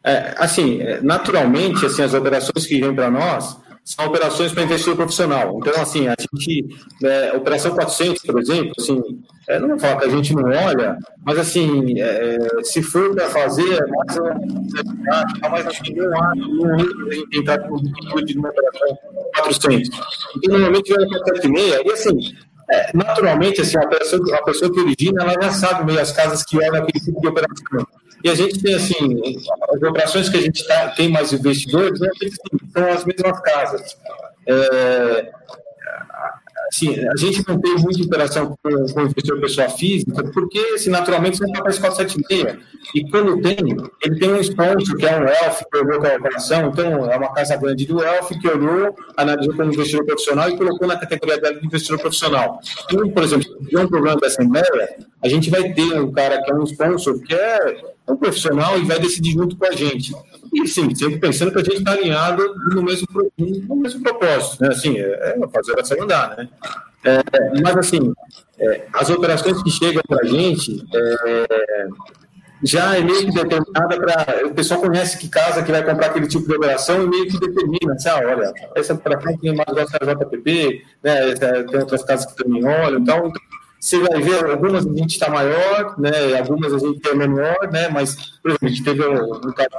[0.02, 4.96] É, assim, é, naturalmente, assim, as operações que vêm para nós, são operações para investidor
[4.96, 5.58] profissional.
[5.58, 9.00] Então, assim, a gente, é, operação 400, por exemplo, assim,
[9.48, 13.28] é, não vou falar que a gente não olha, mas, assim, é, se for para
[13.28, 17.74] fazer, é mais um, mais acho que um ano, um ano a gente entrar com
[17.74, 18.98] o de uma operação
[19.36, 19.90] 400.
[20.36, 22.18] Então, normalmente vai para 7,5, e assim,
[22.70, 26.44] é, naturalmente, assim, a pessoa, a pessoa que origina, ela já sabe meio as casas
[26.44, 27.86] que olham aquele tipo de operação.
[28.24, 29.36] E a gente tem, assim,
[29.70, 32.08] as operações que a gente tá, tem mais investidores, né,
[32.72, 33.96] são as mesmas casas.
[34.46, 35.32] É,
[36.72, 40.90] assim, a gente não tem muita interação com, com o investidor pessoa física, porque, assim,
[40.90, 42.58] naturalmente, você não está para 476.
[42.94, 43.56] E quando tem,
[44.02, 47.16] ele tem um sponsor, que é um ELF, que olhou com a operação, então é
[47.16, 51.38] uma casa grande do ELF, que olhou, analisou como investidor profissional e colocou na categoria
[51.38, 52.60] dela de investidor profissional.
[52.84, 56.42] Então, por exemplo, se tiver um problema da Assembleia, a gente vai ter um cara
[56.42, 60.12] que é um sponsor, que é um profissional e vai decidir junto com a gente.
[60.52, 62.42] E sim, sempre pensando que a gente está alinhado
[62.74, 63.06] no mesmo,
[63.38, 64.68] no mesmo propósito, né?
[64.68, 66.48] Assim, é, é fazer essa andar, né?
[67.04, 67.20] É,
[67.62, 68.12] mas assim,
[68.58, 71.88] é, as operações que chegam para a gente é,
[72.62, 74.46] já é meio que determinada para.
[74.46, 77.40] O pessoal conhece que casa que vai comprar aquele tipo de operação e meio que
[77.40, 82.26] determina, assim, ah, olha, essa operação tem mais gosta da JPP, né, tem outras casas
[82.26, 83.32] que também olham, então, então
[83.82, 87.88] você vai ver algumas a gente está maior, né, algumas a gente tem menor, né,
[87.88, 89.70] mas, por exemplo, a gente teve um caso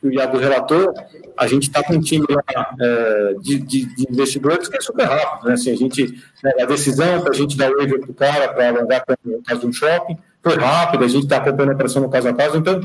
[0.00, 0.94] que o Iago relatou,
[1.36, 5.04] a gente está com um time lá, é, de, de, de, investidores que é super
[5.04, 8.14] rápido, né, assim, a gente, né, a decisão para a gente dar waiver para o
[8.14, 11.74] cara, para alongar no caso de um shopping, foi rápido, a gente está acompanhando a
[11.74, 12.80] operação no caso a caso, então,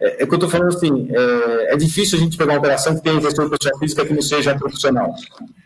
[0.00, 2.94] é, é que eu estou falando assim, é, é, difícil a gente pegar uma operação
[2.94, 5.14] que tenha investidor pessoa física que não seja profissional.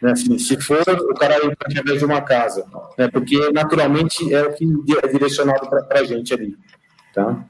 [0.01, 0.13] Né?
[0.13, 2.65] Assim, se for, o cara entra através de uma casa,
[2.97, 3.09] né?
[3.09, 4.65] porque naturalmente é o que
[5.03, 6.57] é direcionado para a gente ali.
[7.13, 7.45] Tá?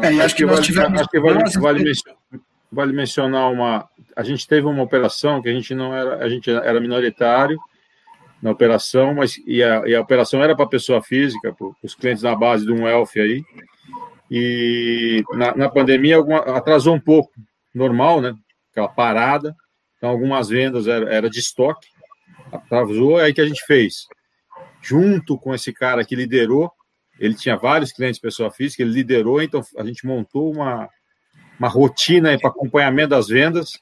[0.00, 1.00] É, acho, acho que, nós tivemos...
[1.00, 2.18] acho que vale, vale, mencionar,
[2.72, 3.88] vale mencionar uma.
[4.16, 7.58] A gente teve uma operação que a gente não era, a gente era minoritário
[8.40, 12.22] na operação, mas e a, e a operação era para pessoa física, para os clientes
[12.22, 13.42] na base de um Elf aí.
[14.36, 17.30] E na, na pandemia alguma, atrasou um pouco,
[17.72, 18.34] normal, né?
[18.72, 19.54] Aquela parada.
[19.96, 21.86] Então, algumas vendas era, era de estoque,
[22.50, 23.18] atrasou.
[23.18, 24.08] Aí que a gente fez?
[24.82, 26.68] Junto com esse cara que liderou,
[27.20, 30.88] ele tinha vários clientes pessoa física, ele liderou, então a gente montou uma,
[31.56, 33.78] uma rotina para acompanhamento das vendas.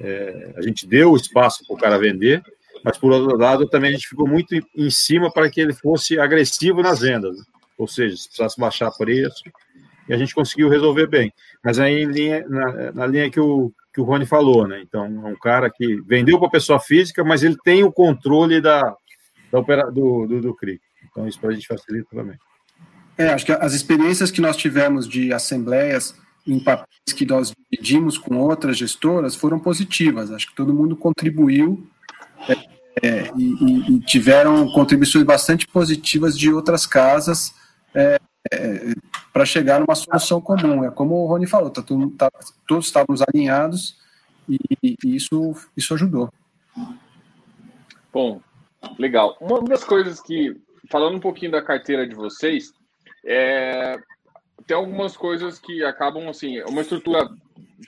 [0.00, 2.42] É, a gente deu o espaço para o cara vender,
[2.82, 6.18] mas por outro lado também a gente ficou muito em cima para que ele fosse
[6.18, 7.36] agressivo nas vendas,
[7.76, 9.42] ou seja, se precisasse baixar preço,
[10.08, 11.32] e a gente conseguiu resolver bem.
[11.62, 14.80] Mas aí linha, na, na, linha que o, que o Rony falou, né?
[14.82, 18.94] Então, é um cara que vendeu para pessoa física, mas ele tem o controle da,
[19.50, 20.80] da opera, do, do, do CRI.
[21.10, 22.36] Então, isso para a gente facilita também.
[23.16, 26.14] É, acho que as experiências que nós tivemos de assembleias
[26.46, 30.30] em papéis que nós dividimos com outras gestoras foram positivas.
[30.30, 31.86] Acho que todo mundo contribuiu
[32.48, 32.52] é,
[33.06, 37.54] é, e, e, tiveram contribuições bastante positivas de outras casas
[37.94, 38.18] é,
[38.52, 38.94] é
[39.34, 40.84] para chegar numa solução comum.
[40.84, 41.82] É como o Rony falou, tá,
[42.16, 42.30] tá,
[42.68, 43.98] todos estávamos alinhados
[44.48, 46.32] e, e, isso, isso ajudou.
[48.12, 48.40] Bom,
[48.96, 49.36] legal.
[49.40, 50.56] Uma das coisas que,
[50.88, 52.72] falando um pouquinho da carteira de vocês,
[53.24, 53.98] é,
[54.68, 57.28] tem algumas coisas que acabam assim, uma estrutura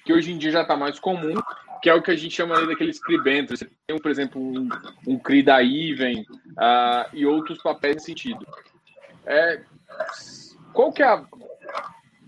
[0.05, 1.35] que hoje em dia já está mais comum,
[1.81, 4.69] que é o que a gente chama daqueles CRI Você tem, por exemplo, um,
[5.07, 8.45] um CRI da Iven uh, e outros papéis nesse sentido.
[9.25, 9.61] É,
[10.77, 11.25] qual que é a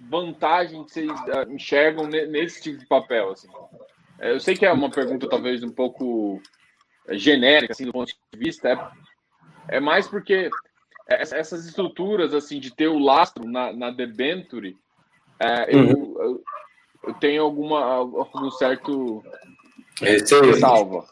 [0.08, 3.30] vantagem que vocês uh, enxergam nesse tipo de papel?
[3.30, 3.48] Assim?
[4.18, 6.40] É, eu sei que é uma pergunta talvez um pouco
[7.10, 10.48] genérica, assim, do ponto de vista, é, é mais porque
[11.06, 14.76] essas estruturas, assim, de ter o lastro na, na debenture,
[15.38, 16.42] é, eu,
[17.04, 19.22] eu, tenho alguma, algum certo
[20.58, 21.06] salva.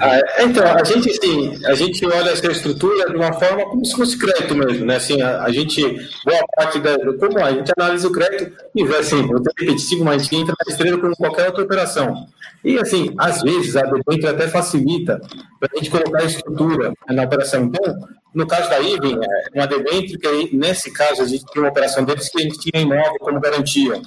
[0.00, 3.94] Ah, então, a gente, assim, a gente olha essa estrutura de uma forma como se
[3.94, 4.96] fosse crédito mesmo, né?
[4.96, 5.80] Assim, a, a gente,
[6.24, 6.96] boa parte da.
[7.18, 10.36] Como a gente analisa o crédito e vê assim, vou ter repetitivo, mas a gente
[10.36, 12.26] entra na estrela como qualquer outra operação.
[12.64, 15.20] E, assim, às vezes a debênture até facilita
[15.60, 17.64] para a gente colocar a estrutura na operação.
[17.64, 19.24] Então, no caso da IBM,
[19.54, 22.58] é uma debênture que, nesse caso, a gente tem uma operação deles que a gente
[22.58, 24.00] tinha imóvel como garantia.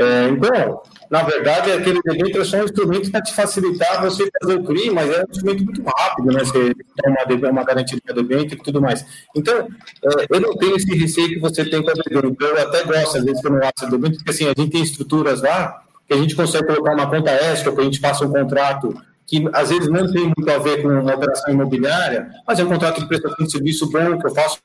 [0.00, 0.80] É, então,
[1.10, 4.90] na verdade, aquele debênture é só um instrumento para te facilitar você fazer o CRI,
[4.90, 6.42] mas é um instrumento muito rápido, né?
[6.42, 9.04] Você tem uma, garantia de debênture e tudo mais.
[9.36, 9.68] Então,
[10.02, 12.34] é, eu não tenho esse receio que você tem com a debênture.
[12.40, 14.82] Eu até gosto, às vezes, que eu faço a debênture, porque assim, a gente tem
[14.82, 18.32] estruturas lá que a gente consegue colocar uma conta extra, que a gente passa um
[18.32, 18.94] contrato
[19.26, 22.68] que às vezes não tem muito a ver com uma operação imobiliária, mas é um
[22.68, 24.58] contrato de prestação de serviço bom que eu faço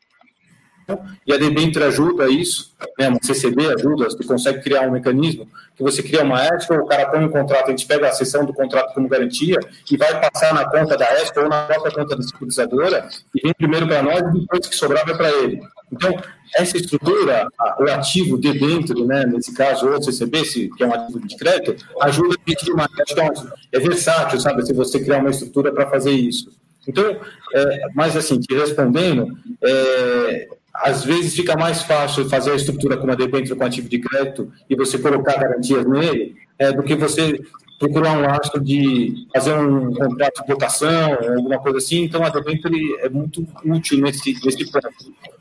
[1.25, 5.83] e a Debenture ajuda isso, né, uma CCB ajuda, você consegue criar um mecanismo que
[5.83, 8.53] você cria uma ética, o cara põe um contrato, a gente pega a sessão do
[8.53, 9.59] contrato como garantia
[9.91, 13.53] e vai passar na conta da ESCO ou na própria conta da securizadora e vem
[13.53, 15.61] primeiro para nós e depois que sobrar vai para ele.
[15.91, 16.17] Então,
[16.55, 17.47] essa estrutura,
[17.79, 21.75] o ativo de dentro, né, nesse caso, ou CCB, que é um ativo de crédito,
[22.01, 22.89] ajuda a gente demais.
[23.11, 23.29] Então,
[23.71, 26.49] é versátil, sabe, se você criar uma estrutura para fazer isso.
[26.87, 27.19] Então,
[27.53, 30.47] é, mas assim, te respondendo, é,
[30.83, 34.51] às vezes fica mais fácil fazer a estrutura com uma debênture com ativo de crédito
[34.69, 37.39] e você colocar garantias nele, é, do que você
[37.79, 42.03] procurar um lastro de fazer um contrato de votação, alguma coisa assim.
[42.03, 44.89] Então, a debênture é muito útil nesse, nesse ponto.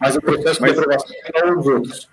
[0.01, 2.09] Mas o processo mas, de aprovação é os outros.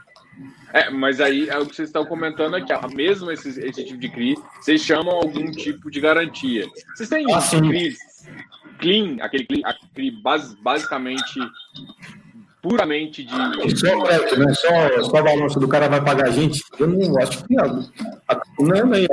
[0.73, 4.09] É, mas aí é o que vocês estão comentando aqui, mesmo esse, esse tipo de
[4.09, 6.65] CRI, vocês chamam algum tipo de garantia.
[6.95, 7.95] Vocês têm ah, CRI
[8.79, 10.11] clean, aquele CRI,
[10.61, 11.39] basicamente
[12.61, 13.31] puramente de.
[13.77, 14.53] Só crédito, né?
[14.53, 16.63] Só, só a balança do cara vai pagar a gente.
[16.79, 17.89] Eu não acho que não.
[18.59, 19.07] Não, é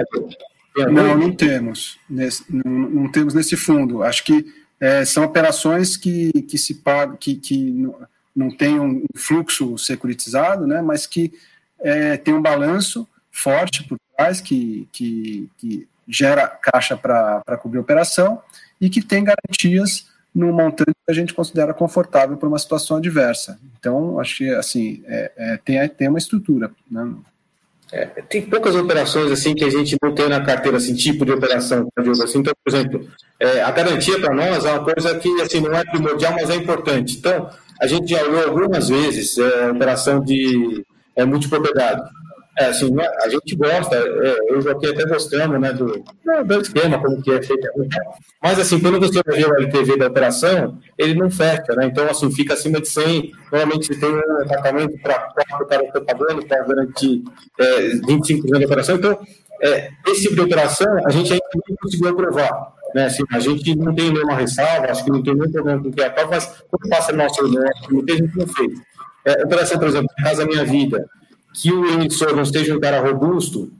[0.90, 1.98] não, não temos.
[2.08, 4.02] Nesse, não, não, temos nesse fundo.
[4.02, 4.46] Acho que
[4.80, 7.94] é, são operações que, que se pagam, que, que não,
[8.36, 10.82] não tem um fluxo securitizado, né?
[10.82, 11.32] Mas que
[11.80, 17.82] é, tem um balanço forte por trás que, que, que gera caixa para cobrir a
[17.82, 18.42] operação
[18.80, 23.58] e que tem garantias num montante que a gente considera confortável para uma situação adversa.
[23.78, 26.70] Então, acho que assim é, é, tem, tem uma estrutura.
[26.90, 27.14] Né?
[27.90, 31.32] É, tem poucas operações assim que a gente não tem na carteira assim tipo de
[31.32, 31.88] operação
[32.22, 33.08] assim então por exemplo
[33.40, 36.56] é, a garantia para nós é uma coisa que assim não é primordial mas é
[36.56, 37.48] importante então
[37.80, 40.84] a gente já olhou algumas vezes é, operação de
[41.16, 42.02] é, multipropriedade
[42.58, 46.02] é, assim, né, a gente gosta, é, eu já até gostando né, do,
[46.44, 47.68] do esquema, como que é feito.
[48.42, 51.86] Mas, assim, quando você vê o LTV da operação, ele não fecha, né?
[51.86, 53.32] Então, assim, fica acima de 100.
[53.52, 57.22] Normalmente, tem um apartamento para quatro caras que pagando para garantir
[57.58, 58.96] é, 25% da operação.
[58.96, 59.18] Então,
[59.62, 62.72] é, esse tipo de operação, a gente ainda não conseguiu aprovar.
[62.94, 63.06] Né?
[63.06, 65.92] Assim, a gente não tem nenhuma ressalva, acho que não tem nenhum problema com o
[65.92, 67.40] que é mas quando passa no nosso
[67.86, 68.80] comitê, a gente não fez.
[69.24, 71.04] É, operação, por exemplo, Casa Minha Vida,
[71.60, 73.70] que o emissor não esteja um cara robusto,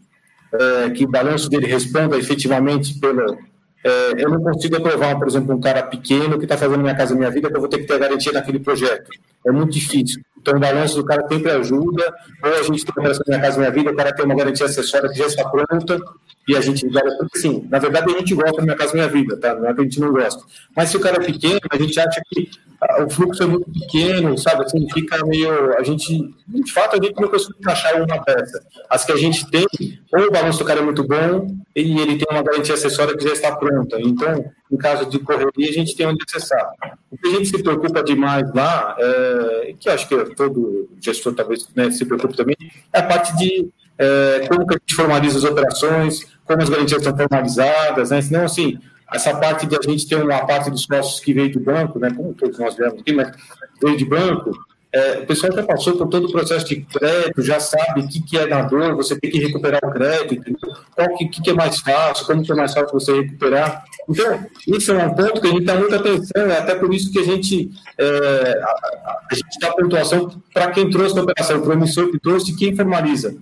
[0.53, 3.39] é, que o balanço dele responda efetivamente pelo.
[3.85, 7.15] É, eu não consigo aprovar, por exemplo, um cara pequeno que está fazendo Minha Casa
[7.15, 9.09] Minha Vida, que eu vou ter que ter garantia naquele projeto.
[9.47, 10.21] É muito difícil.
[10.37, 13.71] Então, o balanço do cara sempre ajuda, ou a gente tem a Minha Casa Minha
[13.71, 16.01] Vida, o cara tem uma garantia acessória que já está pronta,
[16.49, 19.37] e a gente porque sim, na verdade a gente gosta da Minha Casa Minha Vida,
[19.37, 19.55] tá?
[19.55, 20.43] Não é que a gente não gosta.
[20.75, 22.51] Mas se o cara é pequeno, a gente acha que
[23.05, 24.65] o fluxo é muito pequeno, sabe?
[24.65, 25.77] Assim, fica meio.
[25.77, 28.65] A gente, de fato, a gente não consegue encaixar uma peça.
[28.89, 29.67] As que a gente tem,
[30.13, 33.25] ou o balanço do cara é muito bom e ele tem uma garantia acessória que
[33.25, 33.99] já está pronta.
[34.01, 36.73] Então, em caso de correria, a gente tem onde acessar.
[37.11, 41.69] O que a gente se preocupa demais lá, é, que acho que todo gestor talvez
[41.75, 42.57] né, se preocupe também,
[42.93, 43.69] é a parte de
[43.99, 48.23] é, como que a gente formaliza as operações, como as garantias estão formalizadas, né?
[48.23, 48.79] Senão, assim,
[49.13, 52.11] essa parte de a gente ter uma parte dos nossos que veio do banco, né,
[52.15, 53.31] como todos nós vemos aqui, mas
[53.81, 54.53] veio de banco,
[54.91, 58.23] é, o pessoal já passou por todo o processo de crédito, já sabe o que,
[58.23, 60.57] que é na dor, você tem que recuperar o crédito,
[60.95, 63.85] qual que, que é mais fácil, como que é mais fácil você recuperar.
[64.09, 67.13] Então, isso é um ponto que a gente dá muita atenção, é até por isso
[67.13, 71.71] que a gente, é, a, a, gente dá pontuação para quem trouxe a operação, para
[71.71, 73.37] o emissor que trouxe e quem formaliza.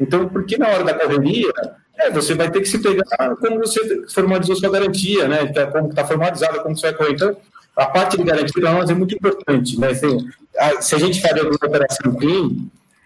[0.00, 1.52] Então, porque na hora da correria,
[1.98, 5.42] é, você vai ter que se pegar como você formalizou sua garantia, né?
[5.42, 7.12] Então, como está formalizada, como você vai correr.
[7.12, 7.36] Então,
[7.76, 9.88] a parte de garantia para nós é muito importante, né?
[9.88, 10.28] Assim,
[10.58, 12.50] a, se a gente faria alguma operação clean,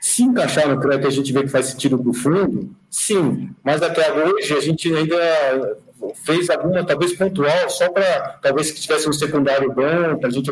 [0.01, 3.51] se encaixar no crédito a gente vê que faz sentido para o fundo, sim.
[3.64, 5.76] Mas até hoje a gente ainda
[6.24, 10.51] fez alguma, talvez pontual, só para talvez que tivesse um secundário bom, para a gente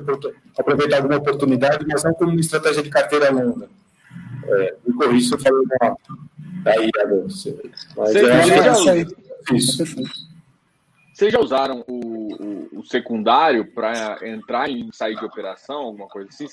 [0.58, 3.68] aproveitar alguma oportunidade, mas não como uma estratégia de carteira longa.
[4.46, 5.96] É, me corrija se eu falei uma
[6.66, 8.94] Aí, Mas Vocês, já,
[9.52, 9.84] isso.
[11.12, 16.28] Vocês já usaram o, o, o secundário para entrar em sair de operação, alguma coisa
[16.30, 16.48] assim?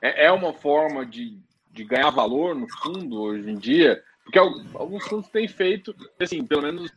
[0.00, 1.38] É, é uma forma de,
[1.70, 4.02] de ganhar valor no fundo hoje em dia?
[4.24, 6.90] Porque alguns fundos têm feito, assim, pelo menos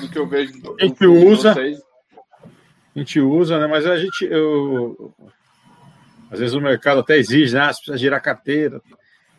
[0.00, 0.52] do que eu vejo.
[0.80, 1.52] A gente usa.
[1.52, 1.82] Vocês.
[2.94, 3.66] A gente usa, né?
[3.66, 4.24] Mas a gente.
[4.24, 5.12] Eu,
[6.30, 7.60] às vezes o mercado até exige, né?
[7.60, 8.80] Ah, você precisa girar carteira.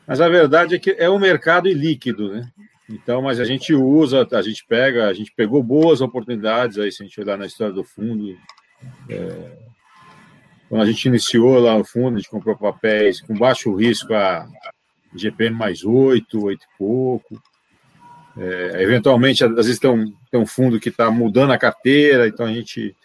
[0.07, 2.49] Mas a verdade é que é um mercado ilíquido, né?
[2.89, 7.03] Então, mas a gente usa, a gente pega, a gente pegou boas oportunidades aí, se
[7.03, 8.37] a gente olhar na história do fundo.
[9.09, 9.51] É,
[10.69, 14.47] quando a gente iniciou lá no fundo, a gente comprou papéis com baixo risco a
[15.13, 17.41] GPM mais 8, 8 e pouco.
[18.37, 22.45] É, eventualmente, às vezes tem um, tem um fundo que está mudando a carteira, então
[22.45, 22.95] a gente,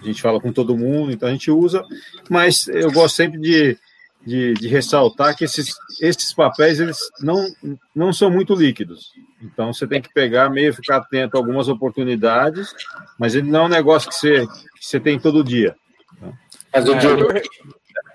[0.00, 1.82] a gente fala com todo mundo, então a gente usa,
[2.30, 3.76] mas eu gosto sempre de
[4.24, 7.46] de, de, ressaltar que esses, esses papéis eles não,
[7.94, 9.12] não são muito líquidos.
[9.40, 12.72] Então você tem que pegar meio ficar atento a algumas oportunidades,
[13.18, 15.74] mas ele não é um negócio que você, que você tem todo dia.
[16.72, 17.42] Mas o, é,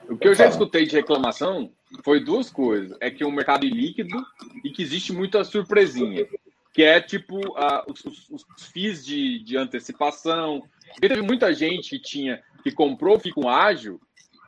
[0.10, 1.72] o que eu já escutei de reclamação
[2.03, 4.18] foi duas coisas: é que o mercado é líquido
[4.64, 6.26] e que existe muita surpresinha,
[6.74, 10.64] que é tipo uh, os, os, os FIIs de, de antecipação.
[10.93, 13.99] Porque teve muita gente que tinha que comprou fica um ágil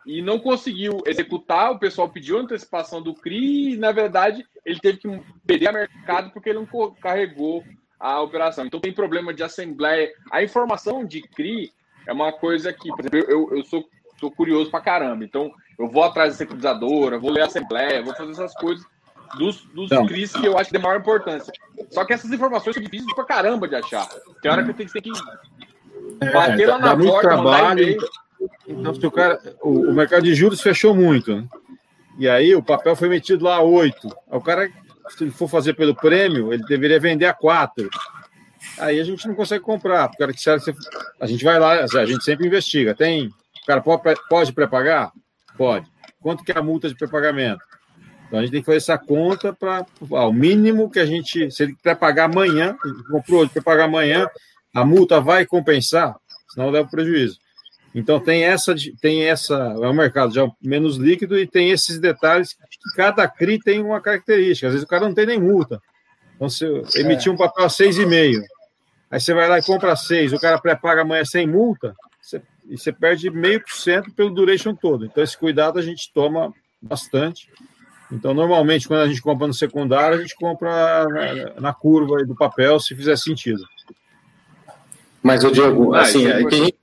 [0.05, 1.71] e não conseguiu executar.
[1.71, 6.31] O pessoal pediu antecipação do CRI e, na verdade, ele teve que perder a mercado
[6.31, 7.63] porque ele não carregou
[7.99, 8.65] a operação.
[8.65, 10.11] Então, tem problema de assembleia.
[10.31, 11.71] A informação de CRI
[12.07, 13.87] é uma coisa que, por exemplo, eu, eu sou,
[14.19, 15.23] sou curioso pra caramba.
[15.23, 18.85] Então, eu vou atrás da securizadora, vou ler a assembleia, vou fazer essas coisas
[19.37, 21.53] dos, dos então, CRIs que eu acho que tem maior importância.
[21.91, 24.07] Só que essas informações são difíceis pra caramba de achar.
[24.41, 25.11] Tem hora que eu tenho que, que
[26.31, 28.19] bater é, lá na porta, trabalho, mandar
[28.67, 31.47] então, se o, cara, o, o, mercado de juros fechou muito, né?
[32.17, 34.07] E aí o papel foi metido lá a 8.
[34.27, 34.69] O cara,
[35.09, 37.89] se ele for fazer pelo prêmio, ele deveria vender a 4.
[38.77, 40.09] Aí a gente não consegue comprar.
[40.09, 40.61] O cara que sabe,
[41.19, 42.93] a gente vai lá, a gente sempre investiga.
[42.93, 43.27] Tem.
[43.27, 45.11] O cara pode, pode pré-pagar?
[45.57, 45.87] Pode.
[46.21, 47.63] Quanto que é a multa de pré-pagamento?
[48.27, 51.49] Então a gente tem que fazer essa conta para o mínimo que a gente.
[51.51, 54.27] Se ele pré-pagar amanhã, ele comprou de pré-pagar amanhã,
[54.73, 56.15] a multa vai compensar,
[56.53, 57.39] senão leva prejuízo.
[57.93, 62.53] Então tem essa, tem essa, é um mercado já menos líquido e tem esses detalhes
[62.53, 64.67] que cada CRI tem uma característica.
[64.67, 65.81] Às vezes o cara não tem nem multa.
[66.35, 66.65] Então, se
[66.95, 68.41] emitir um papel a 6,5,
[69.11, 72.77] aí você vai lá e compra 6, o cara pré-paga amanhã sem multa, você, e
[72.77, 75.05] você perde meio por cento pelo duration todo.
[75.05, 77.49] Então, esse cuidado a gente toma bastante.
[78.09, 82.35] Então, normalmente, quando a gente compra no secundário, a gente compra na, na curva do
[82.35, 83.63] papel, se fizer sentido.
[85.21, 86.73] Mas, o Diogo, ah, assim, é tem,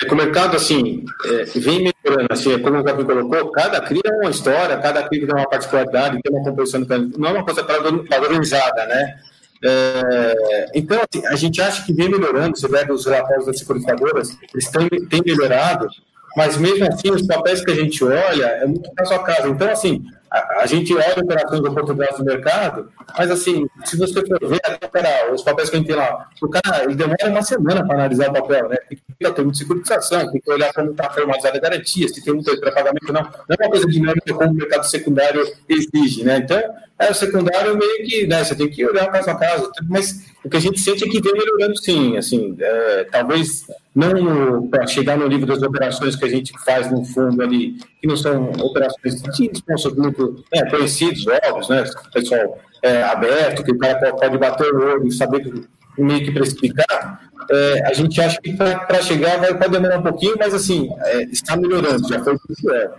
[0.00, 4.02] é que o mercado, assim, é, vem melhorando, assim, como o Gabi colocou, cada cria
[4.04, 6.80] é uma história, cada cria tem uma particularidade, tem uma composição,
[7.16, 9.18] não é uma coisa padronizada, né?
[9.64, 14.36] É, então, assim, a gente acha que vem melhorando, você pega os relatórios das securitizadoras,
[14.54, 15.88] eles têm, têm melhorado,
[16.36, 19.48] mas mesmo assim, os papéis que a gente olha é muito caso a caso.
[19.48, 24.38] Então, assim, a, gente olha operações de oportunidades no mercado, mas assim, se você for
[24.40, 27.86] ver, cara, os papéis que a gente tem lá, o cara ele demora uma semana
[27.86, 28.76] para analisar o papel, né?
[28.88, 32.22] Tem que ao termo de securitização, tem que olhar como está formalizada a garantia, se
[32.22, 33.22] tem muito pré-pagamento ou não.
[33.22, 36.38] Não é uma coisa dinâmica como o mercado secundário exige, né?
[36.38, 36.62] Então,
[36.98, 40.50] é o secundário meio que, né, você tem que olhar caso a caso, mas o
[40.50, 45.16] que a gente sente é que vem melhorando sim, assim, é, talvez não para chegar
[45.16, 49.22] no nível das operações que a gente faz no fundo ali, que não são operações
[49.22, 54.74] de sponsors muito né, conhecidos, óbvios, né, pessoal é, aberto, que o cara pode bater
[54.74, 59.56] o olho e saber meio que precificar, é, a gente acha que para chegar vai,
[59.56, 62.90] pode demorar um pouquinho, mas assim, é, está melhorando, já foi o que é.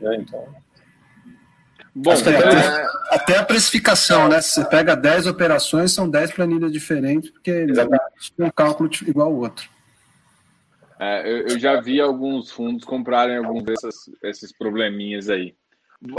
[0.00, 0.65] Né, então...
[1.98, 2.86] Bom, até, é...
[3.10, 4.42] até, a precificação, né?
[4.42, 8.02] Se você pega 10 operações, são 10 planilhas diferentes, porque Exatamente.
[8.38, 9.66] um cálculo igual ao outro.
[11.00, 15.54] É, eu, eu, já vi alguns fundos comprarem alguns desses esses probleminhas aí.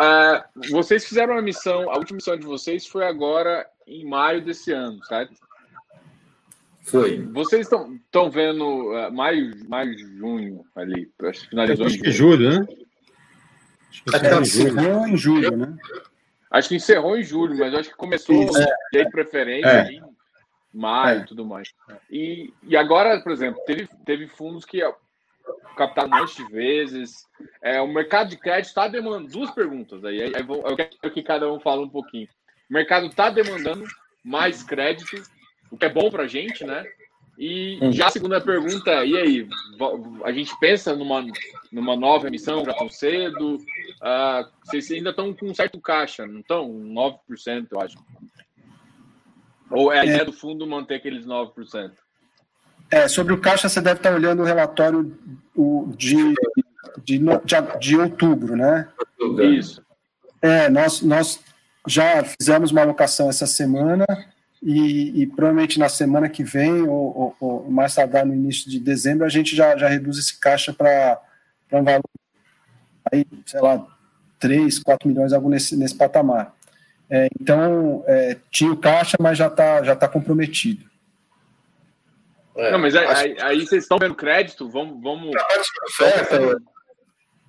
[0.01, 4.71] É, vocês fizeram uma missão, a última missão de vocês foi agora em maio desse
[4.71, 5.35] ano, certo?
[6.81, 7.21] Foi.
[7.33, 11.11] Vocês estão vendo uh, maio, maio, junho ali,
[11.49, 12.67] finalizou acho que julho, né?
[14.07, 15.77] Acho que é, encerrou em julho, né?
[16.49, 18.67] Acho que encerrou em julho, mas acho que começou é.
[18.91, 19.91] de preferência é.
[19.91, 20.01] em
[20.73, 21.25] maio e é.
[21.25, 21.73] tudo mais.
[22.09, 24.81] E, e agora, por exemplo, teve, teve fundos que
[25.75, 27.27] captaram um monte de vezes.
[27.61, 30.21] É, o mercado de crédito está demandando duas perguntas aí.
[30.21, 32.27] aí eu quero que cada um fale um pouquinho.
[32.69, 33.85] O mercado está demandando
[34.23, 35.21] mais crédito,
[35.71, 36.85] o que é bom para a gente, né?
[37.37, 37.91] E hum.
[37.91, 39.49] já a segunda pergunta, e aí?
[40.23, 41.23] A gente pensa numa,
[41.71, 43.57] numa nova emissão já tão cedo?
[43.57, 46.67] Uh, vocês ainda estão com um certo caixa, não estão?
[46.67, 47.97] 9%, eu acho.
[49.69, 50.07] Ou é a é.
[50.07, 51.91] ideia do fundo manter aqueles 9%?
[52.89, 55.15] É, sobre o caixa, você deve estar olhando o relatório
[55.95, 56.15] de,
[57.03, 58.87] de, de, de outubro, né?
[59.57, 59.85] Isso.
[60.41, 61.39] É, nós, nós
[61.85, 64.05] já fizemos uma alocação essa semana
[64.61, 68.79] e, e, provavelmente na semana que vem, ou, ou, ou, mais tardar no início de
[68.79, 71.21] dezembro, a gente já, já reduz esse caixa para
[71.71, 72.03] um valor,
[73.11, 73.85] aí, sei lá,
[74.39, 76.55] 3, 4 milhões, algo nesse, nesse patamar.
[77.09, 80.85] É, então, é, tinha o caixa, mas já está já tá comprometido.
[82.55, 84.67] É, Não, mas aí, aí, aí, vocês estão vendo crédito?
[84.67, 85.01] Vamos.
[85.01, 85.31] vamos...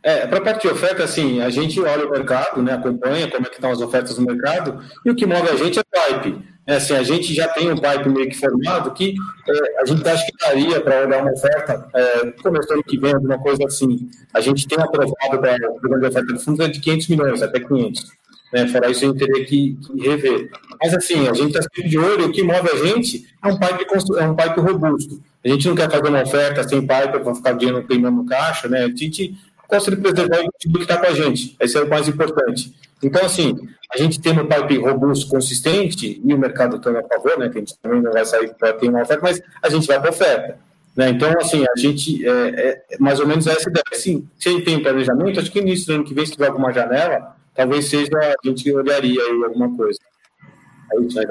[0.02, 3.46] É, para a parte de oferta, assim, a gente olha o mercado, né, acompanha como
[3.46, 6.38] é que estão as ofertas no mercado, e o que move a gente é pipe.
[6.66, 9.14] É, assim, a gente já tem um pipe meio que formado que
[9.48, 13.38] é, a gente acha que daria para olhar uma oferta, é, ano que vem, alguma
[13.38, 14.08] coisa assim.
[14.34, 18.06] A gente tem aprovado para a oferta de fundos é de 500 milhões, até 500.
[18.52, 20.50] Né, fora isso, a gente teria que, que rever.
[20.80, 23.58] Mas, assim, a gente está sempre de olho, o que move a gente é um
[23.58, 23.86] pipe,
[24.18, 25.22] é um pipe robusto.
[25.44, 28.68] A gente não quer fazer uma oferta sem pipe para ficar o dinheiro queimando caixa,
[28.68, 28.84] né?
[28.84, 29.34] A gente
[29.90, 31.56] de preservar o que está com a gente.
[31.60, 32.74] Esse é o mais importante.
[33.02, 33.56] Então, assim,
[33.94, 37.48] a gente tem um pipe robusto, consistente, e o mercado está a favor, né?
[37.48, 40.00] Que a gente também não vai sair para ter uma oferta, mas a gente vai
[40.00, 40.58] para oferta.
[40.96, 41.10] Né?
[41.10, 43.84] Então, assim, a gente, é, é, mais ou menos essa ideia.
[43.92, 46.48] Assim, se a gente tem planejamento, acho que início do ano que vem, se tiver
[46.48, 49.98] alguma janela, talvez seja, a gente olharia aí alguma coisa.
[50.90, 51.26] Aí a gente vai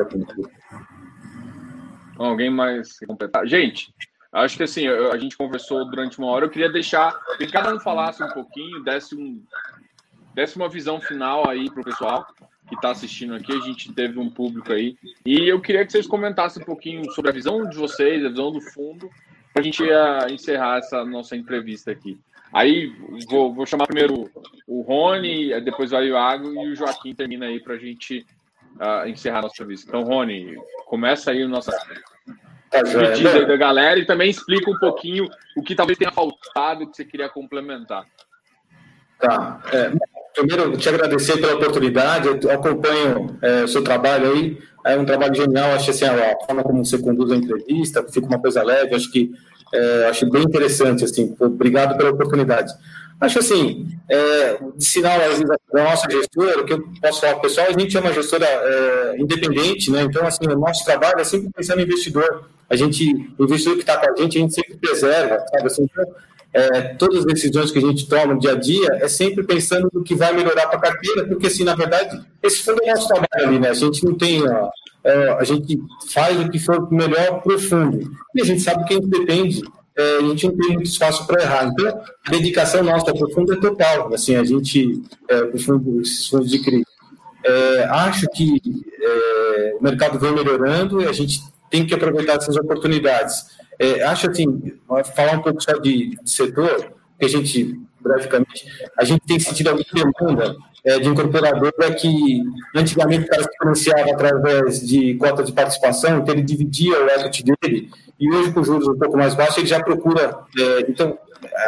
[2.17, 3.45] Alguém mais completar?
[3.45, 3.93] Gente,
[4.32, 6.45] Acho que assim, a gente conversou durante uma hora.
[6.45, 9.41] Eu queria deixar que cada um falasse um pouquinho, desse, um,
[10.34, 12.28] desse uma visão final aí para o pessoal
[12.67, 13.53] que está assistindo aqui.
[13.53, 14.97] A gente teve um público aí.
[15.25, 18.51] E eu queria que vocês comentassem um pouquinho sobre a visão de vocês, a visão
[18.51, 19.09] do fundo,
[19.53, 22.19] para a gente uh, encerrar essa nossa entrevista aqui.
[22.53, 22.93] Aí
[23.30, 24.30] vou, vou chamar primeiro
[24.67, 28.25] o Rony, depois vai o Iago e o Joaquim termina aí para a gente
[28.75, 29.89] uh, encerrar a nossa entrevista.
[29.89, 30.55] Então, Rony,
[30.86, 31.71] começa aí o nosso
[32.84, 36.89] Tá diz aí da galera e também explica um pouquinho o que talvez tenha faltado
[36.89, 38.05] que você queria complementar.
[39.19, 39.61] Tá.
[39.71, 39.91] É,
[40.36, 42.28] primeiro, te agradecer pela oportunidade.
[42.28, 44.57] Eu acompanho é, o seu trabalho aí.
[44.86, 45.71] É um trabalho genial.
[45.71, 48.95] Acho assim, a forma como você conduz a entrevista, fica uma coisa leve.
[48.95, 49.32] Acho que
[49.73, 51.03] é, acho bem interessante.
[51.03, 52.71] Assim, obrigado pela oportunidade.
[53.20, 55.18] Acho assim, é, de sinal
[55.72, 58.13] da nossa gestora, o que eu posso falar para o pessoal, a gente é uma
[58.13, 60.03] gestora é, independente, né?
[60.03, 62.47] Então, assim, o nosso trabalho é sempre pensando no investidor.
[62.70, 65.65] A gente, o investidor que está com a gente, a gente sempre preserva, sabe?
[65.65, 66.05] Assim, então,
[66.53, 69.89] é, todas as decisões que a gente toma no dia a dia é sempre pensando
[69.91, 72.95] no que vai melhorar para a carteira, porque, assim, na verdade, esse fundo é o
[72.95, 73.70] nosso trabalho ali, né?
[73.70, 74.47] A gente não tem.
[74.47, 74.70] Ó,
[75.03, 75.80] é, a gente
[76.11, 78.11] faz o que for melhor para o fundo.
[78.36, 79.61] E a gente sabe que a gente depende
[79.97, 81.65] é, a gente não tem muito espaço para errar.
[81.65, 84.13] Então, a dedicação nossa para o fundo é total.
[84.13, 86.85] Assim, a gente, é, para fundo, esses fundos de crise.
[87.43, 88.61] É, acho que
[89.01, 93.57] é, o mercado vem melhorando e a gente tem que aproveitar essas oportunidades.
[93.79, 94.73] É, acho assim,
[95.15, 98.65] falar um pouco só de, de setor, que a gente, brevemente,
[98.97, 102.41] a gente tem sentido alguma demanda é, de incorporadora que
[102.75, 107.43] antigamente o cara se financiava através de cota de participação, então ele dividia o equity
[107.43, 107.89] dele
[108.20, 111.18] e hoje com juros um pouco mais baixos, ele já procura, é, então,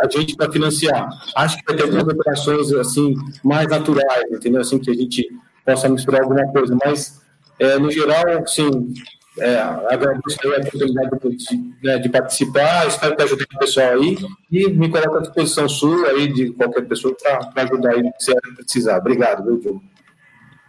[0.01, 1.09] a gente para financiar.
[1.35, 4.61] Acho que vai ter algumas operações assim, mais naturais, entendeu?
[4.61, 5.27] Assim, que a gente
[5.65, 7.21] possa misturar alguma coisa, mas
[7.59, 8.93] é, no geral, sim,
[9.39, 14.17] é, agradeço a oportunidade de, né, de, participar, espero que ajude o pessoal aí
[14.51, 17.15] e me coloco à disposição sua aí, de qualquer pessoa,
[17.53, 18.97] para ajudar aí se precisar.
[18.97, 19.83] Obrigado, viu, Diogo?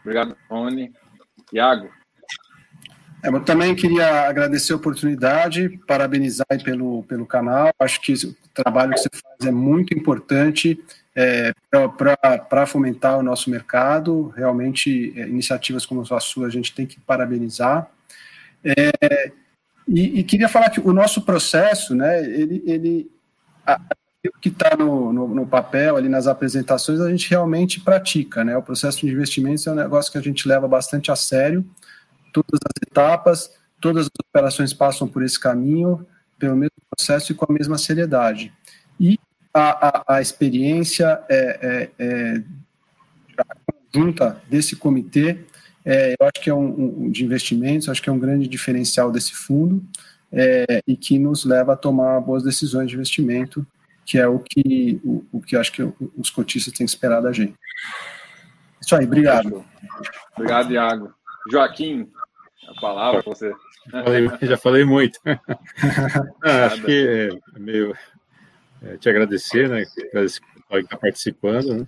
[0.03, 0.93] Obrigado, Rony.
[1.53, 2.00] Iago.
[3.23, 7.71] É, eu também queria agradecer a oportunidade, parabenizar pelo, pelo canal.
[7.79, 10.83] Acho que o trabalho que você faz é muito importante
[11.15, 11.53] é,
[12.49, 14.33] para fomentar o nosso mercado.
[14.37, 17.91] Realmente, é, iniciativas como a sua, a gente tem que parabenizar.
[18.65, 19.33] É,
[19.89, 23.11] e, e, queria falar que o nosso processo, né, ele, ele
[23.67, 23.81] a,
[24.29, 28.45] o que está no, no, no, papel, ali nas apresentações, a gente realmente pratica.
[28.45, 28.57] Né?
[28.57, 31.65] O processo de investimentos é um negócio que a gente leva bastante a sério.
[32.33, 36.07] Todas as etapas, todas as operações passam por esse caminho,
[36.39, 38.53] pelo mesmo processo e com a mesma seriedade.
[38.99, 39.19] E
[39.53, 42.43] a, a, a experiência é, é, é,
[43.93, 45.45] conjunta desse comitê
[45.85, 49.11] é, eu acho que é um, um, de investimentos, acho que é um grande diferencial
[49.11, 49.83] desse fundo
[50.31, 53.67] é, e que nos leva a tomar boas decisões de investimento,
[54.05, 55.83] que é o que, o, o que acho que
[56.17, 57.55] os cotistas têm que esperar da gente.
[58.81, 59.65] Isso aí, obrigado.
[60.37, 61.15] Obrigado, Iago.
[61.51, 62.09] Joaquim,
[62.71, 63.53] a palavra para você.
[64.43, 65.19] Já falei, muito.
[66.45, 67.95] ah, acho que é meio
[68.83, 69.85] é, te agradecer, né?
[70.11, 71.87] Agradecer que está participando, né?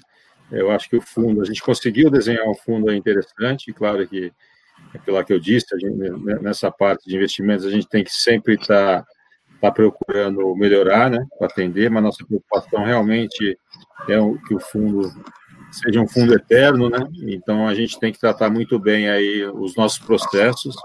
[0.50, 4.30] Eu acho que o fundo, a gente conseguiu desenhar um fundo interessante, claro que,
[4.92, 8.12] aquilo lá que eu disse, gente, né, nessa parte de investimentos, a gente tem que
[8.12, 9.06] sempre estar tá,
[9.62, 13.58] tá procurando melhorar, né, para atender, mas nossa preocupação realmente
[14.08, 15.10] é que o fundo
[15.72, 19.74] seja um fundo eterno, né, então a gente tem que tratar muito bem aí os
[19.74, 20.76] nossos processos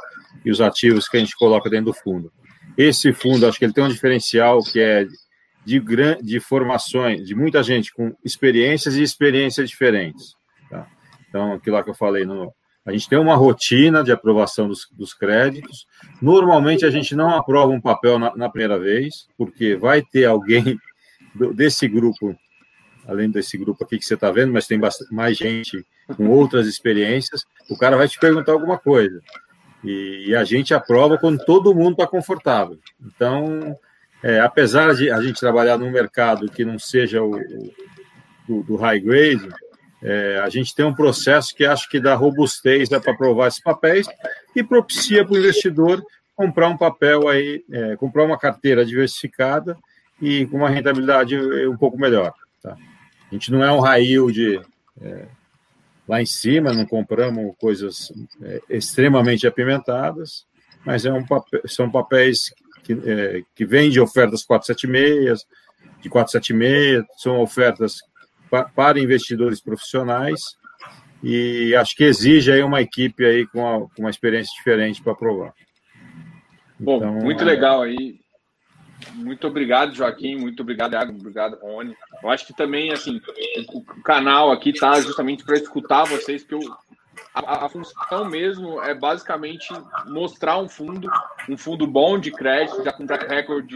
[0.43, 2.31] e os ativos que a gente coloca dentro do fundo.
[2.77, 5.05] Esse fundo, acho que ele tem um diferencial que é
[5.65, 5.83] de,
[6.21, 10.35] de formações, de muita gente com experiências e experiências diferentes.
[10.69, 10.88] Tá?
[11.27, 12.53] Então, aquilo lá que eu falei, no,
[12.85, 15.85] a gente tem uma rotina de aprovação dos, dos, créditos.
[16.21, 20.79] Normalmente, a gente não aprova um papel na, na primeira vez, porque vai ter alguém
[21.35, 22.33] do, desse grupo,
[23.08, 25.86] além desse grupo aqui que você está vendo, mas tem bastante, mais gente
[26.16, 29.22] com outras experiências, o cara vai te perguntar alguma coisa.
[29.84, 32.78] E, e a gente aprova quando todo mundo está confortável.
[33.05, 33.78] Então,
[34.22, 37.36] é, apesar de a gente trabalhar num mercado que não seja o,
[38.49, 39.47] o do, high grade,
[40.01, 44.08] é, a gente tem um processo que acho que dá robustez para provar esses papéis
[44.55, 46.03] e propicia para o investidor
[46.36, 49.78] comprar um papel aí, é, comprar uma carteira diversificada
[50.22, 51.38] e com uma rentabilidade
[51.68, 52.34] um pouco melhor.
[52.62, 52.76] Tá?
[53.30, 54.59] A gente não é um raio de
[55.01, 55.28] é,
[56.07, 58.11] lá em cima, não compramos coisas
[58.41, 60.45] é, extremamente apimentadas,
[60.86, 62.53] mas é um papel, são papéis
[62.84, 65.45] que, é, que vende ofertas 476,
[66.01, 67.97] de 476, são ofertas
[68.49, 70.41] pa, para investidores profissionais
[71.21, 75.15] e acho que exige aí uma equipe aí com, a, com uma experiência diferente para
[75.15, 75.53] provar.
[76.80, 77.45] Bom, então, muito é...
[77.45, 78.19] legal aí.
[79.14, 80.36] Muito obrigado, Joaquim.
[80.38, 81.12] Muito obrigado, Iago.
[81.12, 81.95] Obrigado, Rony.
[82.22, 83.22] Eu acho que também, assim,
[83.74, 86.78] o canal aqui tá justamente para escutar vocês, porque eu
[87.34, 89.68] a, a, função mesmo é basicamente
[90.08, 91.10] mostrar um fundo,
[91.50, 93.72] um fundo bom de crédito, já com track record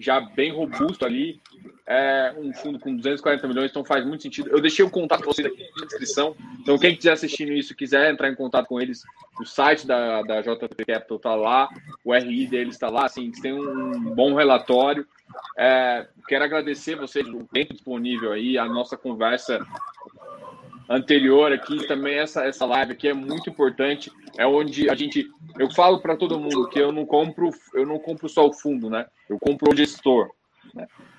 [0.00, 1.40] já bem robusto ali,
[1.86, 4.50] é um fundo com 240 milhões, então faz muito sentido.
[4.50, 8.10] Eu deixei o contato para vocês aqui na descrição, então quem quiser assistindo isso, quiser
[8.10, 9.02] entrar em contato com eles,
[9.40, 11.68] o site da, da JP Capital está lá,
[12.04, 15.06] o RI deles está lá, assim, tem um bom relatório.
[15.58, 19.60] É, quero agradecer vocês o tempo disponível aí, a nossa conversa
[20.88, 24.10] anterior aqui, também essa, essa live aqui é muito importante.
[24.36, 25.30] É onde a gente.
[25.58, 28.90] Eu falo para todo mundo que eu não compro, eu não compro só o fundo,
[28.90, 29.06] né?
[29.28, 30.30] Eu compro o gestor.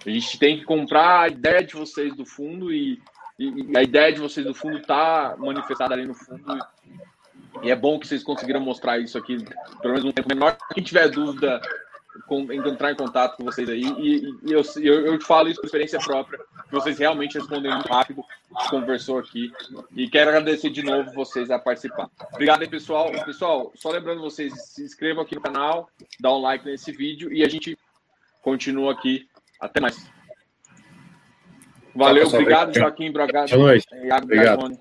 [0.06, 3.02] A gente tem que comprar a ideia de vocês do fundo e,
[3.40, 6.60] e, a ideia de vocês do fundo está manifestada ali no fundo.
[7.64, 9.38] E é bom que vocês conseguiram mostrar isso aqui,
[9.82, 10.58] pelo menos um tempo menor.
[10.74, 11.62] Quem tiver dúvida,
[12.28, 13.82] com, entrar em contato com vocês aí.
[13.82, 17.88] E, e eu, eu, eu falo isso por experiência própria, que vocês realmente respondem muito
[17.88, 18.24] rápido.
[18.70, 19.52] Conversou aqui.
[19.96, 22.10] E quero agradecer de novo vocês a participar.
[22.34, 23.12] Obrigado aí, pessoal.
[23.26, 25.90] Pessoal, só lembrando vocês, se inscrevam aqui no canal,
[26.20, 27.78] dá um like nesse vídeo e a gente
[28.42, 29.28] continua aqui.
[29.60, 30.12] Até mais.
[31.96, 33.50] Valeu, obrigado, Joaquim Bragado.
[33.52, 33.88] Boa noite.
[34.22, 34.74] Obrigado.